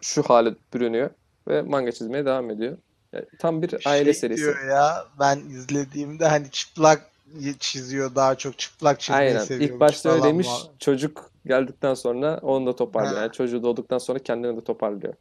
[0.00, 1.10] şu hale bürünüyor
[1.48, 2.76] ve manga çizmeye devam ediyor.
[3.12, 4.42] Yani tam bir aile şey serisi.
[4.42, 7.10] diyor ya ben izlediğimde hani çıplak
[7.58, 9.44] çiziyor daha çok çıplak çizmeyi Aynen.
[9.44, 10.46] seviyormuş İlk başta öyleymiş.
[10.46, 10.80] muhabbet.
[10.80, 13.16] Çocuk geldikten sonra onu da toparlıyor.
[13.16, 13.22] Ha.
[13.22, 15.14] Yani çocuğu doğduktan sonra kendini de toparlıyor.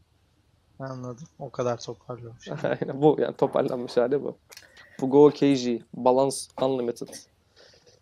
[0.79, 1.27] Anladım.
[1.39, 2.47] O kadar toparlıyormuş.
[2.63, 4.37] Aynen bu yani toparlanmış hali bu.
[5.01, 7.07] Bu Go Keiji Balance Unlimited.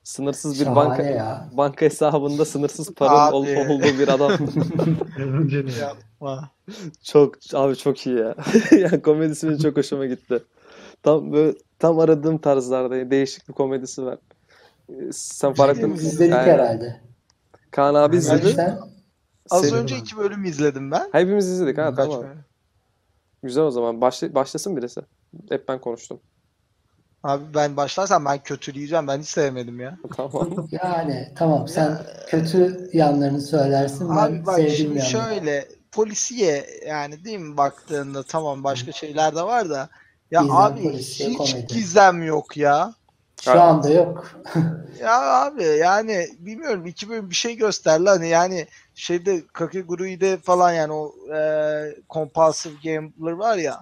[0.03, 1.49] Sınırsız bir Şahane banka ya.
[1.53, 3.59] banka hesabında sınırsız paranın ol- Abi.
[3.73, 4.31] olduğu bir adam.
[5.81, 6.49] Yapma.
[7.03, 8.35] Çok abi çok iyi ya.
[8.71, 10.43] Yani komedisi benim çok hoşuma gitti.
[11.03, 14.17] Tam böyle tam aradığım tarzlarda değişik bir komedisi var.
[14.89, 15.53] Ee, Sen
[15.93, 16.53] Biz izledik Aynen.
[16.53, 17.01] herhalde.
[17.71, 18.49] Kaan abi izledi.
[18.53, 18.77] sen
[19.49, 21.09] Az Senin- önce iki bölüm izledim ben.
[21.11, 22.23] Hepimiz izledik ha tamam.
[22.23, 22.37] bölüm.
[23.45, 24.01] Güzel o zaman.
[24.01, 25.01] Başla, başlasın birisi.
[25.49, 26.19] Hep ben konuştum.
[27.23, 29.07] Abi ben başlarsam ben kötüleyeceğim.
[29.07, 29.97] Ben hiç sevmedim ya.
[30.17, 30.67] Tamam.
[30.71, 35.35] yani tamam sen kötü yanlarını söylersin ben Abi bak sevdiğim şimdi yanlarını.
[35.35, 39.89] şöyle polisiye yani değil mi baktığında tamam başka şeyler de var da
[40.31, 41.67] ya Gizem, abi polisiye, hiç komedi.
[41.67, 42.93] gizem yok ya.
[43.41, 44.31] Şu anda yok.
[45.01, 50.93] Ya abi yani bilmiyorum iki bölüm bir şey gösterdi hani yani şeyde Kakeguru'de falan yani
[50.93, 51.39] o e,
[52.09, 53.81] compulsive gambler var ya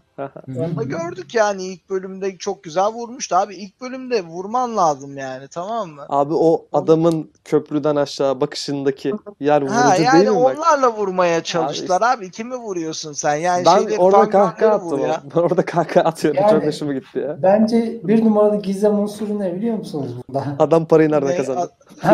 [0.57, 5.89] onda gördük yani ilk bölümde çok güzel vurmuştu abi ilk bölümde vurman lazım yani tamam
[5.89, 6.05] mı?
[6.09, 10.57] Abi o adamın köprüden aşağı bakışındaki yer vurucu Ha yani değil mi bak?
[10.57, 14.99] onlarla vurmaya çalıştılar abi, kimi vuruyorsun sen yani Ben şeyde orada kahkaha attım.
[14.99, 15.21] ya.
[15.35, 16.41] Ben orada kahkaha atıyordum.
[16.41, 17.37] Yani- Çok hoşuma gitti ya.
[17.43, 20.43] Bence bir numaralı gizem unsuru ne biliyor musunuz bunda?
[20.59, 21.71] Adam parayı nereden Ne- kazandı?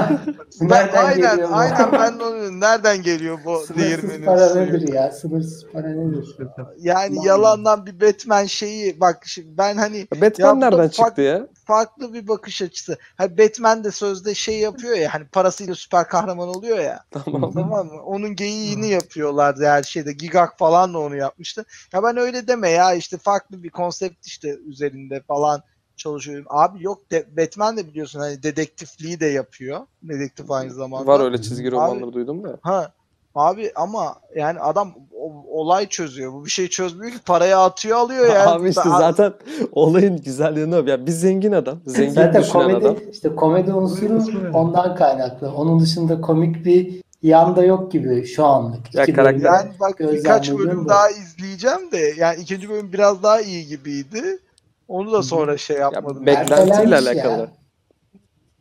[0.61, 1.55] Nereden Ben, aynen geliyor bu?
[1.55, 4.65] aynen ben de onu nereden geliyor bu Sınırsız değirmenin para suyu?
[4.65, 5.11] nedir ya?
[5.11, 6.37] Sınırsız para nedir?
[6.77, 7.27] Yani Aman.
[7.27, 11.47] yalandan bir Batman şeyi bak şimdi ben hani Batman nereden fark- çıktı ya?
[11.65, 12.97] farklı bir bakış açısı.
[13.17, 17.03] Hani Batman de sözde şey yapıyor ya hani parasıyla süper kahraman oluyor ya.
[17.11, 17.53] Tamam.
[17.53, 18.01] Tamam mı?
[18.03, 20.13] Onun geyiğini yapıyorlardı her şeyde.
[20.13, 21.65] Gigak falan da onu yapmıştı.
[21.93, 25.61] Ya ben öyle deme ya işte farklı bir konsept işte üzerinde falan
[26.03, 26.45] çalışıyorum.
[26.49, 29.79] Abi yok de, Batman de biliyorsun hani dedektifliği de yapıyor.
[30.03, 31.07] Dedektif aynı zamanda.
[31.07, 32.57] Var öyle çizgi romanları duydum da.
[32.61, 32.91] Ha
[33.35, 36.33] abi ama yani adam o- olay çözüyor.
[36.33, 38.49] Bu bir şey çözmüyor ki parayı atıyor alıyor yani.
[38.49, 39.33] Abi işte Ben- zaten
[39.71, 40.85] olayın güzelliği o.
[40.87, 42.95] Ya bir zengin adam, zengin Zaten komedi adam.
[43.11, 44.19] işte komedi unsuru
[44.53, 45.53] ondan kaynaklı.
[45.55, 48.95] Onun dışında komik bir yanda yok gibi şu anlık.
[48.95, 53.41] Ya İki karakter- Yani bak birkaç bölüm daha izleyeceğim de yani ikinci bölüm biraz daha
[53.41, 54.39] iyi gibiydi.
[54.89, 56.25] Onu da sonra şey Ya yapmadım.
[56.25, 57.11] beklentiyle Ertelenmiş ya.
[57.11, 57.49] alakalı.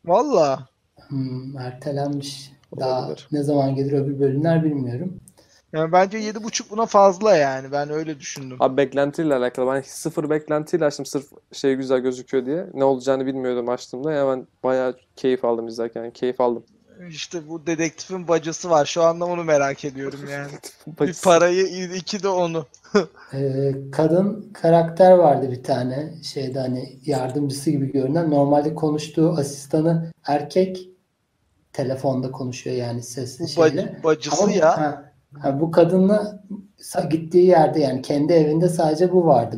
[0.04, 0.68] Valla.
[1.08, 2.52] Hmm, ertelenmiş.
[2.80, 3.28] Daha Olabilir.
[3.32, 5.20] ne zaman gelir öbür bölümler bilmiyorum.
[5.72, 7.72] Yani bence yedi buçuk buna fazla yani.
[7.72, 8.56] Ben öyle düşündüm.
[8.60, 9.72] Abi beklentiyle alakalı.
[9.74, 12.66] Ben sıfır beklentiyle açtım sırf şey güzel gözüküyor diye.
[12.74, 14.12] Ne olacağını bilmiyordum açtığımda.
[14.12, 16.00] Ya ben bayağı keyif aldım izlerken.
[16.02, 16.64] Yani keyif aldım.
[17.08, 18.86] İşte bu dedektifin bacısı var.
[18.86, 20.50] Şu anda onu merak ediyorum yani.
[21.00, 22.66] bir parayı, iki de onu.
[23.34, 28.30] Ee, kadın karakter vardı bir tane şeyde hani yardımcısı gibi görünen.
[28.30, 30.88] Normalde konuştuğu asistanı erkek
[31.72, 33.82] telefonda konuşuyor yani sesli Bu şeyle.
[33.82, 34.78] bacı, bacısı Ama- ya.
[34.78, 36.44] ha, ha, bu kadınla
[37.10, 39.56] gittiği yerde yani kendi evinde sadece bu vardı.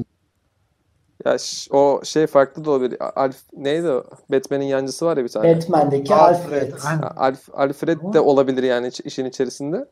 [1.24, 1.36] Ya
[1.70, 2.98] o şey farklı da olabilir.
[3.16, 4.04] Alf neydi o?
[4.32, 5.56] Batman'in yancısı var ya bir tane.
[5.56, 6.72] Batman'deki Alfred.
[7.16, 7.54] Alfred.
[7.54, 9.84] Alfred de olabilir yani işin içerisinde.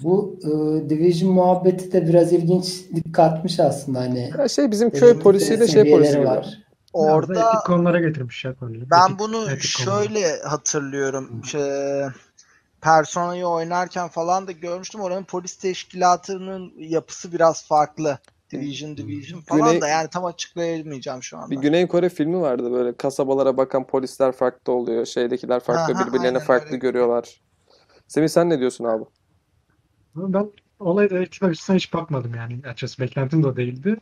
[0.00, 0.48] Bu e,
[0.90, 4.30] Division muhabbeti de biraz ilginçlik katmış aslında hani.
[4.38, 6.58] Ya şey bizim köy polisiyle şey polisi var.
[6.92, 8.90] Orada Orada etik konulara getirmişler konuyu.
[8.90, 10.04] ben Etik- bunu etik konuları.
[10.04, 11.44] şöyle hatırlıyorum.
[11.44, 11.60] Şey,
[12.80, 15.00] Persona'yı oynarken falan da görmüştüm.
[15.00, 18.18] Oranın polis teşkilatının yapısı biraz farklı.
[18.52, 21.50] Division, Division falan Güney- da yani tam açıklayamayacağım şu anda.
[21.50, 25.06] Bir Güney Kore filmi vardı böyle kasabalara bakan polisler farklı oluyor.
[25.06, 26.76] Şeydekiler farklı, Aha, birbirlerini aynen farklı öyle.
[26.76, 27.40] görüyorlar.
[28.08, 29.04] Semih sen ne diyorsun abi?
[30.18, 30.50] Ama Ben
[30.80, 32.60] olaya dedektif açısından hiç bakmadım yani.
[32.64, 33.96] Açıkçası beklentim de o değildi.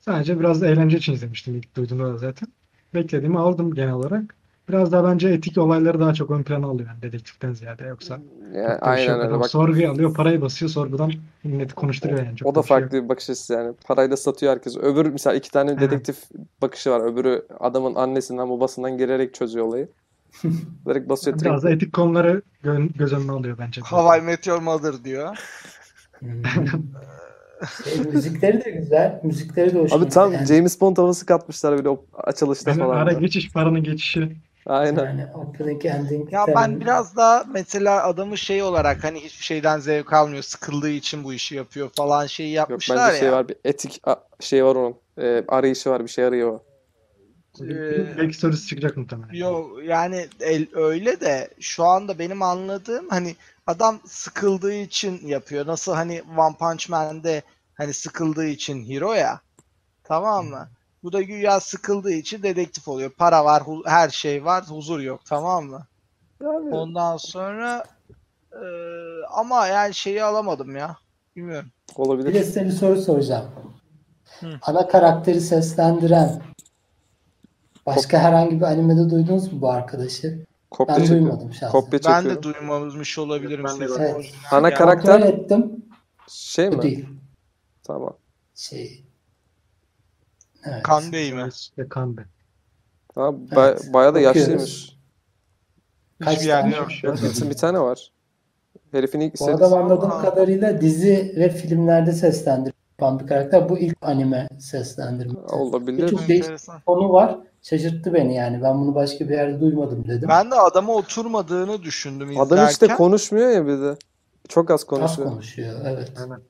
[0.00, 2.48] Sadece biraz da eğlence için izlemiştim ilk duyduğumda da zaten.
[2.94, 4.34] Beklediğimi aldım genel olarak.
[4.68, 7.84] Biraz daha bence etik olayları daha çok ön plana alıyor yani dedektiften ziyade.
[7.84, 8.20] Yoksa da
[8.92, 9.46] bir şey aynen öyle bak.
[9.46, 11.12] sorguya alıyor, parayı basıyor, sorgudan
[11.44, 12.36] milleti konuşturuyor yani.
[12.36, 13.74] Çok O da da şey farklı bir bakış açısı yani.
[13.86, 14.76] Parayla satıyor herkes.
[14.76, 15.80] Öbür mesela iki tane Evet.
[15.80, 16.16] dedektif
[16.62, 17.00] bakışı var.
[17.12, 19.88] Öbürü adamın annesinden babasından gelerek çözüyor olayı.
[20.86, 23.80] Direkt basıyor Biraz da etik konuları gö- göz önüne alıyor bence.
[23.80, 25.36] Hawaii Meteor Mother diyor.
[26.18, 26.42] Hmm.
[27.84, 29.20] Şey, müzikleri de güzel.
[29.24, 29.92] Müzikleri de hoş.
[29.92, 32.96] Abi tam Yani- James Bond havası katmışlar bir de o açılışta Yani falan.
[32.96, 33.12] ara da.
[33.12, 34.36] geçiş, paranın geçişi.
[34.66, 35.04] Aynen.
[35.04, 40.12] Yani opening ending Ya ben biraz daha mesela adamı şey olarak hani hiçbir şeyden zevk
[40.12, 43.32] almıyor, sıkıldığı için bu işi yapıyor falan şeyi Yok yapmışlar bence şey ya.
[43.34, 44.94] var bir etik a- şey var onun.
[45.20, 46.62] Ee, arayışı var bir şey arıyor o.
[47.60, 49.34] Ee, Belki sorusu çıkacak muhtemelen.
[49.34, 55.66] Yo yani el, öyle de şu anda benim anladığım hani adam sıkıldığı için yapıyor.
[55.66, 57.42] Nasıl hani One Punch Man'de
[57.74, 59.40] hani sıkıldığı için hero ya.
[60.04, 60.68] Tamam mı?
[61.02, 63.10] Bu da güya sıkıldığı için dedektif oluyor.
[63.10, 65.20] Para var, hu- her şey var, huzur yok.
[65.24, 65.86] Tamam mı?
[66.42, 67.84] Yani Ondan sonra
[68.52, 68.62] e,
[69.30, 70.96] ama yani şeyi alamadım ya.
[71.36, 71.68] Bilmiyorum.
[71.90, 72.44] Bir de olabilir.
[72.44, 73.50] size bir soru soracağım.
[74.40, 74.58] Hı.
[74.62, 76.42] Ana karakteri seslendiren
[77.96, 80.46] başka herhangi bir animede duydunuz mu bu arkadaşı?
[80.70, 81.20] Kopya Ben çekiyor.
[81.20, 81.70] duymadım şahsen.
[81.80, 82.42] Kopya Ben de çekiyorum.
[82.60, 84.14] duymamış olabilirim Ben de Evet.
[84.16, 85.84] orijinal Ana karakter Kontrol ettim.
[86.28, 86.82] şey Bu mi?
[86.82, 87.06] değil.
[87.82, 88.16] Tamam.
[88.54, 89.04] Şey.
[90.64, 90.82] Evet.
[90.82, 91.48] Kan Bey mi?
[91.54, 92.20] İşte kan be.
[93.14, 94.98] Ha, ba- Evet, bayağı da yaşlıymış.
[96.24, 96.76] Kaç Hiçbir yerde tane?
[96.76, 97.16] yok.
[97.42, 98.12] Bir, bir tane var.
[98.92, 102.12] Herifin ilk Bu adam anladığım kadarıyla dizi ve filmlerde
[102.98, 103.68] seslendirilen bir karakter.
[103.68, 105.38] Bu ilk anime seslendirme.
[105.40, 106.08] Olabilir.
[106.08, 106.80] Çok değişik Enteresan.
[106.86, 107.38] konu var.
[107.62, 108.62] Şaşırttı beni yani.
[108.62, 110.28] Ben bunu başka bir yerde duymadım dedim.
[110.28, 112.54] Ben de adama oturmadığını düşündüm izlerken.
[112.56, 113.96] Adam işte konuşmuyor ya bir de.
[114.48, 115.28] Çok az Az konuşuyor.
[115.28, 115.74] konuşuyor.
[115.86, 116.12] Evet.
[116.22, 116.40] Aynen.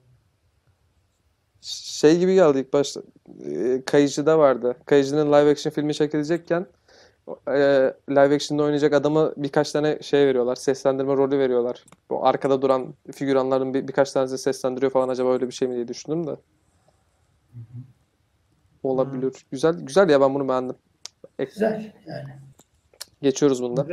[1.61, 3.01] Şey gibi geldi ilk başta.
[3.45, 4.77] E, Kayıcı'da vardı.
[4.87, 6.67] Kayıcı'nın live action filmi çekilecekken
[7.49, 10.57] e, live action'da oynayacak adama birkaç tane şey veriyorlar.
[10.57, 11.85] Seslendirme rolü veriyorlar.
[12.11, 15.89] O arkada duran figüranların bir, birkaç tanesi seslendiriyor falan acaba öyle bir şey mi diye
[15.89, 16.37] düşündüm de.
[18.83, 19.47] Olabilir.
[19.51, 20.77] Güzel güzel ya ben bunu beğendim.
[21.39, 22.29] Güzel yani.
[23.23, 23.87] Geçiyoruz bunda.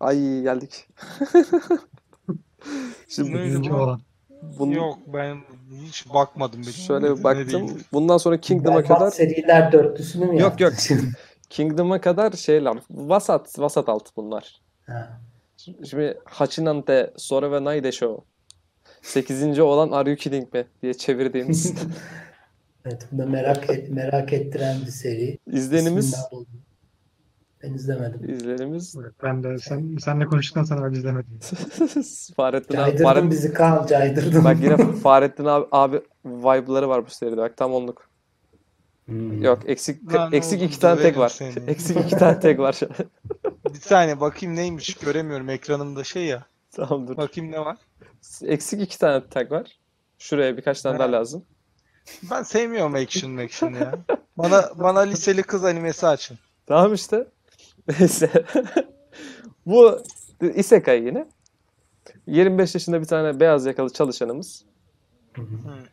[0.00, 0.88] Ay geldik.
[3.08, 3.98] Şimdi Neydi bu?
[4.42, 4.58] Olan.
[4.58, 5.36] bunu Yok ben
[5.86, 6.72] hiç bakmadım bile.
[6.72, 7.80] şöyle bir baktım.
[7.92, 10.72] Bundan sonra Kingdom'a kadar seriler dörtlüsünü mü Yok, yok.
[11.50, 14.60] Kingdom'a kadar şeyler vasat vasat alt bunlar.
[14.86, 15.20] Ha.
[15.56, 18.24] Şimdi Hachinante Sora ve Naide Show.
[19.02, 19.58] 8.
[19.58, 21.72] olan Are You Kidding Me diye çevirdiğimiz
[22.86, 25.38] Evet, bu da merak et, merak ettiren bir seri.
[25.52, 26.16] izlenimiz.
[27.62, 28.30] Ben izlemedim.
[28.34, 31.38] İzlerimiz Evet, ben de sen senle konuştuktan sonra ben izlemedim.
[32.36, 32.82] Fahrettin abi.
[32.84, 34.44] Caydırdın Fahret- bizi Kaan caydırdın.
[34.44, 37.36] Bak yine Fahrettin abi, abi vibe'ları var bu seride.
[37.36, 38.08] Bak tam onluk.
[39.06, 39.42] Hmm.
[39.42, 41.28] Yok eksik Lan eksik oğlum, iki tane tek var.
[41.28, 41.52] seni.
[41.70, 42.80] Eksik iki tane tek var.
[43.74, 46.46] Bir saniye bakayım neymiş göremiyorum ekranımda şey ya.
[46.70, 47.16] tamam dur.
[47.16, 47.76] Bakayım ne var.
[48.42, 49.78] Eksik iki tane tek var.
[50.18, 50.98] Şuraya birkaç tane Ha.
[51.02, 51.44] daha lazım.
[52.30, 53.98] Ben sevmiyorum action action ya.
[54.36, 56.38] Bana bana liseli kız animesi açın.
[56.66, 57.26] Tamam işte.
[57.88, 58.30] Neyse.
[59.66, 60.02] Bu
[60.54, 61.26] Isekai yine.
[62.26, 64.64] 25 yaşında bir tane beyaz yakalı çalışanımız.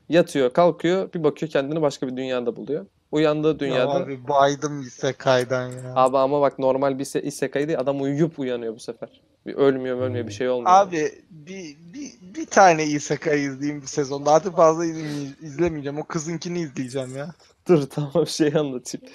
[0.10, 2.86] Yatıyor, kalkıyor, bir bakıyor kendini başka bir dünyada buluyor.
[3.12, 5.93] Uyandığı dünyada Ya abi baydım Isekai'den ya.
[5.95, 9.21] Abi ama bak normal bir ise- isekai değil adam uyuyup uyanıyor bu sefer.
[9.45, 10.71] Bir ölmüyor ölmüyor bir şey olmuyor.
[10.75, 14.31] Abi bir, bir, bir tane Isekai izleyeyim bir sezonda.
[14.31, 15.99] Artık fazla izleme- izlemeyeceğim.
[15.99, 17.36] O kızınkini izleyeceğim ya.
[17.67, 19.06] Dur tamam şey anlatayım.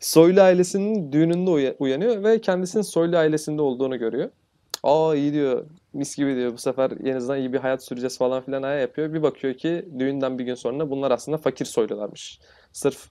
[0.00, 4.30] Soylu ailesinin düğününde uya- uyanıyor ve kendisinin Soylu ailesinde olduğunu görüyor.
[4.82, 5.66] Aa iyi diyor.
[5.92, 6.52] Mis gibi diyor.
[6.52, 9.12] Bu sefer en azından iyi bir hayat süreceğiz falan filan aya yapıyor.
[9.14, 12.40] Bir bakıyor ki düğünden bir gün sonra bunlar aslında fakir soylularmış.
[12.72, 13.10] Sırf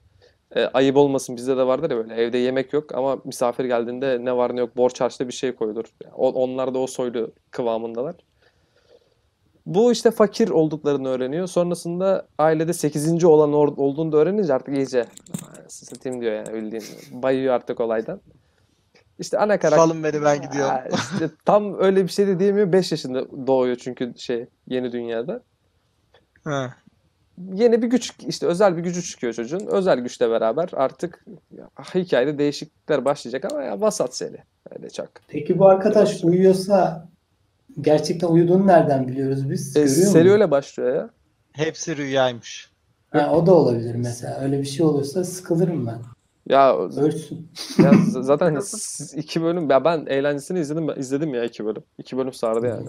[0.56, 4.36] e, ayıp olmasın bizde de vardır ya böyle evde yemek yok ama misafir geldiğinde ne
[4.36, 5.84] var ne yok borç harçta bir şey koyulur.
[6.14, 8.16] O, onlar da o soylu kıvamındalar.
[9.66, 11.46] Bu işte fakir olduklarını öğreniyor.
[11.46, 13.24] Sonrasında ailede 8.
[13.24, 15.06] olan or- olduğunu da öğrenince artık iyice
[15.60, 16.84] "Anasını satayım diyor yani bildiğin.
[17.12, 18.20] Bayıyor artık olaydan.
[19.18, 20.74] İşte ana karakter Salın beni ben gidiyorum.
[21.12, 22.72] İşte tam öyle bir şey de diyemiyor.
[22.72, 25.42] 5 yaşında doğuyor çünkü şey yeni dünyada.
[26.44, 26.74] Ha.
[27.52, 29.66] Yeni bir güç işte özel bir gücü çıkıyor çocuğun.
[29.66, 34.38] Özel güçle beraber artık ya, hikayede değişiklikler başlayacak ama ya vasat seri.
[34.70, 35.08] Öyle çok.
[35.28, 37.08] Peki bu arkadaş uyuyorsa
[37.80, 39.76] gerçekten uyuduğunu nereden biliyoruz biz?
[39.76, 41.10] E, seri öyle başlıyor ya.
[41.52, 42.70] Hepsi rüyaymış.
[43.10, 44.40] Ha, o da olabilir mesela.
[44.40, 45.98] Öyle bir şey olursa sıkılırım ben.
[46.48, 47.48] Ya, Ölsün.
[47.78, 48.60] ya zaten
[49.16, 51.82] iki bölüm ya ben eğlencesini izledim izledim ya iki bölüm.
[51.98, 52.86] İki bölüm sardı yani.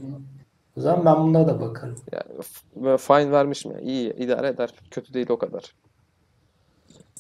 [0.78, 1.96] O zaman ben buna da bakarım.
[2.12, 3.80] Yani fine vermişim ya.
[3.80, 4.74] İyi idare eder.
[4.92, 5.74] Kötü değil o kadar.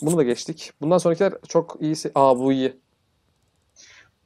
[0.01, 0.71] Bunu da geçtik.
[0.81, 2.11] Bundan sonrakiler çok iyisi.
[2.15, 2.82] Aa bu iyi.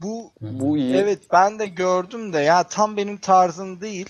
[0.02, 0.96] Bu Bu iyi.
[0.96, 4.10] evet ben de gördüm de ya tam benim tarzım değil.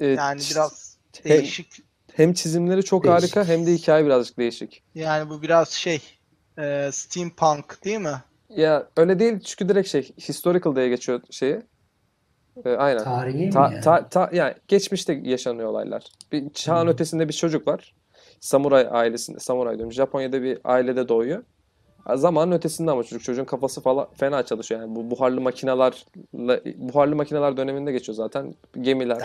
[0.00, 1.66] Ee, Yani ç- biraz hem, değişik.
[2.14, 3.36] hem çizimleri çok Değişik.
[3.36, 4.82] harika hem de hikaye birazcık değişik.
[4.94, 6.02] Yani bu biraz şey
[6.58, 8.22] e, steampunk değil mi?
[8.48, 11.60] Ya öyle değil çünkü direkt şey historical diye geçiyor şeyi.
[12.64, 13.04] Ee, aynen.
[13.04, 13.80] Tarihi mi Ta, yani?
[13.80, 16.02] ta, ta, yani geçmişte yaşanıyor olaylar.
[16.32, 16.92] Bir çağın Hmm.
[16.92, 17.94] ötesinde bir çocuk var.
[18.40, 19.92] Samuray ailesinde, samuray diyorum.
[19.92, 21.44] Japonya'da bir ailede doğuyor.
[22.14, 27.56] Zamanın ötesinde ama çocuk çocuğun kafası falan fena çalışıyor yani bu buharlı makinelerle buharlı makineler
[27.56, 29.22] döneminde geçiyor zaten gemiler.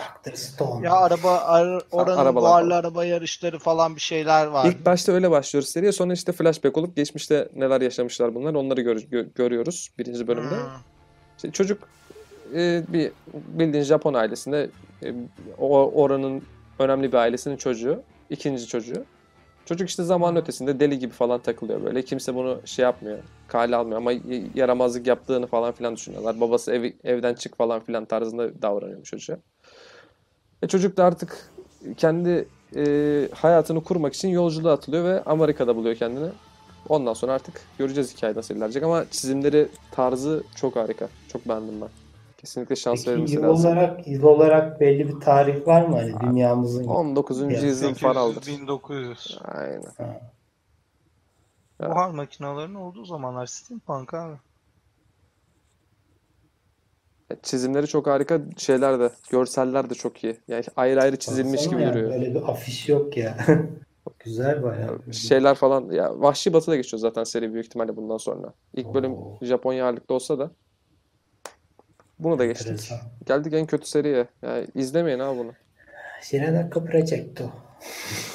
[0.82, 2.80] Ya araba ar- oranın arabalar buharlı falan.
[2.80, 4.66] araba yarışları falan bir şeyler var.
[4.66, 8.96] İlk başta öyle başlıyoruz seriye sonra işte flashback olup geçmişte neler yaşamışlar bunlar onları gör-
[8.96, 10.54] gö- görüyoruz birinci bölümde.
[10.54, 10.70] Hmm.
[11.36, 11.88] İşte çocuk
[12.54, 14.70] e, bir bildiğin Japon ailesinde
[15.04, 15.14] e,
[15.58, 16.42] o oranın
[16.78, 19.04] önemli bir ailesinin çocuğu, ikinci çocuğu.
[19.68, 22.02] Çocuk işte zaman ötesinde deli gibi falan takılıyor böyle.
[22.02, 24.12] Kimse bunu şey yapmıyor, kale almıyor ama
[24.54, 26.40] yaramazlık yaptığını falan filan düşünüyorlar.
[26.40, 29.36] Babası evi, evden çık falan filan tarzında davranıyor çocuğa.
[30.62, 31.50] E çocuk da artık
[31.96, 36.28] kendi e, hayatını kurmak için yolculuğa atılıyor ve Amerika'da buluyor kendini.
[36.88, 41.08] Ondan sonra artık göreceğiz hikaye nasıl ilerleyecek ama çizimleri, tarzı çok harika.
[41.32, 42.07] Çok beğendim ben.
[42.48, 43.70] Kesinlikle şans Peki verilmesi yıl lazım.
[43.70, 46.84] olarak, yıl olarak belli bir tarih var mı hani dünyamızın?
[46.84, 47.40] 19.
[47.40, 48.46] Yani yüzyıl falan aldır.
[48.46, 49.38] 1900.
[49.44, 49.82] Aynen.
[49.96, 50.20] Ha.
[51.82, 51.90] Ya.
[51.90, 54.36] Buhar makinelerinin olduğu zamanlar steampunk abi.
[57.42, 58.40] Çizimleri çok harika.
[58.56, 60.36] Şeyler de, görseller de çok iyi.
[60.48, 62.10] Yani ayrı ayrı çizilmiş Baksana gibi yani, duruyor.
[62.10, 63.36] Böyle bir afiş yok ya.
[64.18, 65.12] Güzel bayağı.
[65.12, 68.52] Şeyler falan ya Vahşi Batı'da geçiyor zaten seri büyük ihtimalle bundan sonra.
[68.74, 69.38] İlk bölüm Oo.
[69.42, 70.50] Japonya ağırlıklı olsa da
[72.18, 72.66] bunu da geçtik.
[72.66, 72.98] Enteresan.
[73.26, 74.26] Geldik en kötü seriye.
[74.42, 75.52] Yani izlemeyin abi bunu.
[76.22, 77.50] Shiranaka Projecto.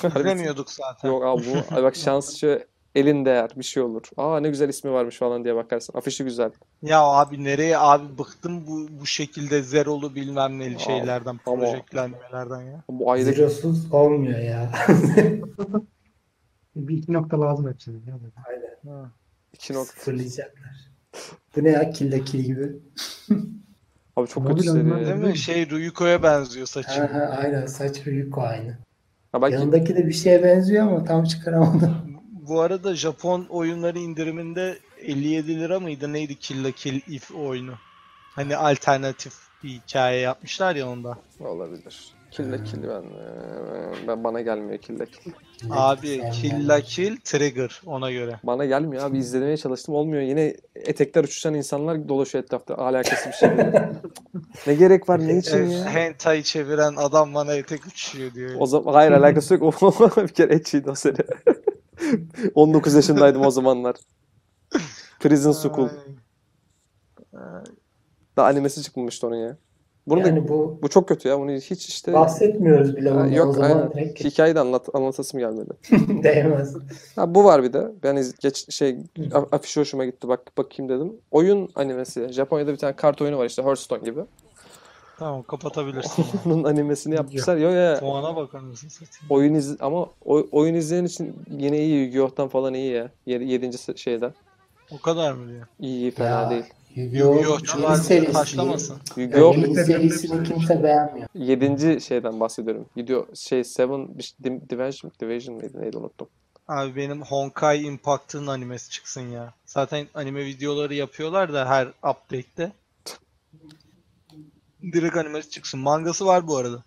[0.19, 1.09] İzlemiyorduk zaten.
[1.09, 2.59] Yok abi bu bak şans şu
[2.95, 4.01] elin değer bir şey olur.
[4.17, 5.97] Aa ne güzel ismi varmış falan diye bakarsın.
[5.97, 6.51] Afişi güzel.
[6.81, 12.83] Ya abi nereye abi bıktım bu bu şekilde zerolu bilmem neli şeylerden, ama- projeklenmelerden ya.
[12.89, 14.71] Bu ayda Zerosuz olmuyor ya.
[16.75, 17.95] Bir iki nokta lazım hepsine.
[18.07, 18.19] ya.
[18.47, 19.09] Aynen.
[19.53, 19.93] iki nokta.
[19.95, 20.91] Fırlayacaklar.
[21.55, 22.71] Bu ne ya kill la kill gibi.
[24.15, 25.05] Abi çok Mobil kötü seri.
[25.05, 25.37] Değil mi?
[25.37, 27.01] Şey Ruyuko'ya benziyor saçı.
[27.01, 28.77] Ha, ha, aynen saç ve Yuko aynı.
[29.31, 31.95] Ha belki Yanındaki de bir şeye benziyor ama tam çıkaramadım.
[32.31, 37.73] Bu arada Japon oyunları indiriminde 57 lira mıydı neydi Kill la Kill If oyunu?
[38.35, 41.17] Hani alternatif bir hikaye yapmışlar ya onda.
[41.39, 42.13] olabilir.
[42.31, 43.03] Kille kille ben
[44.07, 45.31] ben bana gelmiyor kille kill.
[45.69, 46.23] Abi.
[46.33, 48.39] Kill la Kill Trigger ona göre.
[48.43, 50.21] Bana gelmiyor abi izlemeye çalıştım olmuyor.
[50.21, 52.77] Yine etekler uçuşan insanlar dolaşıyor etkafta.
[52.77, 53.49] Alakası bir şey.
[54.67, 55.85] ne gerek var ne için ya?
[55.85, 58.55] hentai çeviren adam bana etek uçuyor diyor.
[58.59, 59.83] O zaman hayır alakası yok.
[59.83, 61.17] O bir kere etçiydi o sene.
[62.55, 63.95] 19 yaşındaydım o zamanlar.
[65.19, 65.89] Prison School.
[67.33, 67.63] Ay.
[68.37, 69.57] Da animesi çıkmamıştı onun ya.
[70.07, 71.39] Bunu da Yani bu bu çok kötü ya.
[71.39, 73.27] Bunu hiç işte bahsetmiyoruz bile bundan.
[73.27, 73.91] yok o zaman aynen.
[73.93, 75.69] direkt Hikayeyi de anlat, anlatasım gelmedi.
[76.23, 76.75] değmez.
[77.15, 77.91] Ha, bu var bir de.
[78.03, 78.97] Ben iz- geç şey
[79.51, 80.27] afişi hoşuma gitti.
[80.27, 81.13] Bak bakayım dedim.
[81.31, 82.27] Oyun animesi.
[82.33, 84.19] Japonya'da bir tane kart oyunu var işte Hearthstone gibi.
[85.19, 86.25] Tamam kapatabilirsin.
[86.45, 87.57] Onun animesini yapmışlar.
[87.57, 87.99] Yo ya.
[87.99, 89.25] Puana bakar mısın satayım?
[89.29, 93.09] Oyun iz ama oy- oyun izleyen için yine iyi Yu-Gi-Oh'tan falan iyi ya.
[93.25, 93.71] 7.
[93.95, 94.33] şeyden.
[94.91, 95.67] O kadar mı diyor?
[95.79, 96.63] İyi, iyi fena Ya, değil.
[96.95, 97.35] Yu-Gi-Oh!
[97.35, 98.57] Yeni serisi.
[99.17, 99.53] Yu-Gi-Oh!
[99.53, 101.27] Yeni serisini kimse beğenmiyor.
[101.35, 102.01] 7.
[102.01, 102.85] şeyden bahsediyorum.
[102.97, 104.07] Video şey Seven
[104.43, 106.27] Dim- Division, Division mıydı neydi unuttum.
[106.67, 109.53] Abi benim Honkai Impact'ın animesi çıksın ya.
[109.65, 112.71] Zaten anime videoları yapıyorlar da her update'te.
[114.93, 115.79] Direkt animesi çıksın.
[115.79, 116.83] Mangası var bu arada.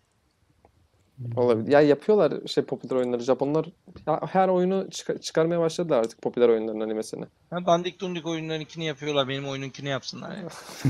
[1.37, 1.73] Olabilir.
[1.73, 3.23] Ya yapıyorlar şey popüler oyunları.
[3.23, 3.67] Japonlar
[4.07, 7.25] ya her oyunu çıkar- çıkarmaya başladılar artık popüler oyunların animesini.
[7.51, 9.29] Ha, dandik dundik oyunlarınkini yapıyorlar.
[9.29, 10.49] Benim oyununkini yapsınlar ya.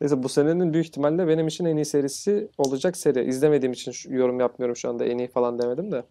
[0.00, 3.24] Neyse bu senenin büyük ihtimalle benim için en iyi serisi olacak seri.
[3.24, 5.04] İzlemediğim için şu- yorum yapmıyorum şu anda.
[5.04, 6.04] En iyi falan demedim de.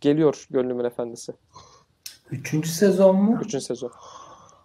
[0.00, 1.32] Geliyor Gönlümün Efendisi.
[2.30, 3.38] Üçüncü sezon mu?
[3.40, 3.92] Üçüncü sezon.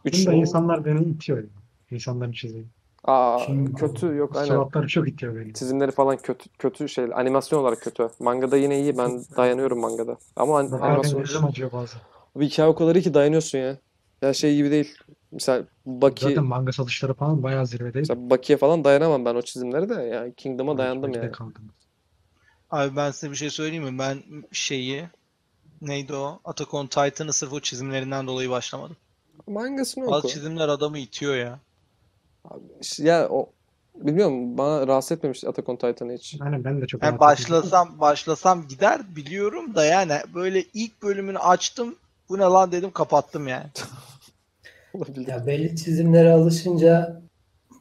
[0.06, 0.28] Üç.
[0.28, 1.44] İnsanlar beni itiyor.
[1.92, 2.66] İnsanların çizdiği.
[3.06, 4.48] Aa, Kim- kötü yok aynen.
[4.48, 5.54] Suratları çok itiyor beni.
[5.54, 8.10] Çizimleri falan kötü kötü şey animasyon olarak kötü.
[8.20, 8.98] Mangada yine iyi.
[8.98, 10.18] Ben dayanıyorum mangada.
[10.36, 12.02] Ama an- animasyon gözüm acıyor bazen.
[12.36, 13.78] bir hikaye o kadar iyi ki dayanıyorsun ya.
[14.22, 14.96] Ya şey gibi değil.
[15.32, 18.00] Mesela Baki Zaten manga satışları falan bayağı zirvedeydi.
[18.00, 19.94] mesela Baki'ye falan dayanamam ben o çizimlere de.
[19.94, 21.32] Yani Kingdom'a dayandım yani.
[21.32, 21.72] kaldım.
[22.70, 24.00] Abi ben size bir şey söyleyeyim mi?
[24.00, 25.10] Ben şeyi
[25.82, 26.40] neydi o?
[26.46, 28.98] Attack on Titan'ı sırf o çizimlerinden dolayı başlamadım.
[29.48, 30.28] Mangasını Bazı oku.
[30.28, 31.60] çizimler adamı itiyor ya.
[32.98, 33.50] Ya o
[33.96, 36.38] bilmiyorum bana rahatsız etmemiş Attack on Titan'ı hiç.
[36.42, 41.96] Aynen ben de çok Yani başlasam başlasam gider biliyorum da yani böyle ilk bölümünü açtım.
[42.30, 43.68] Bu ne lan dedim kapattım yani.
[44.94, 45.28] Olabilir.
[45.28, 47.22] Ya belli çizimlere alışınca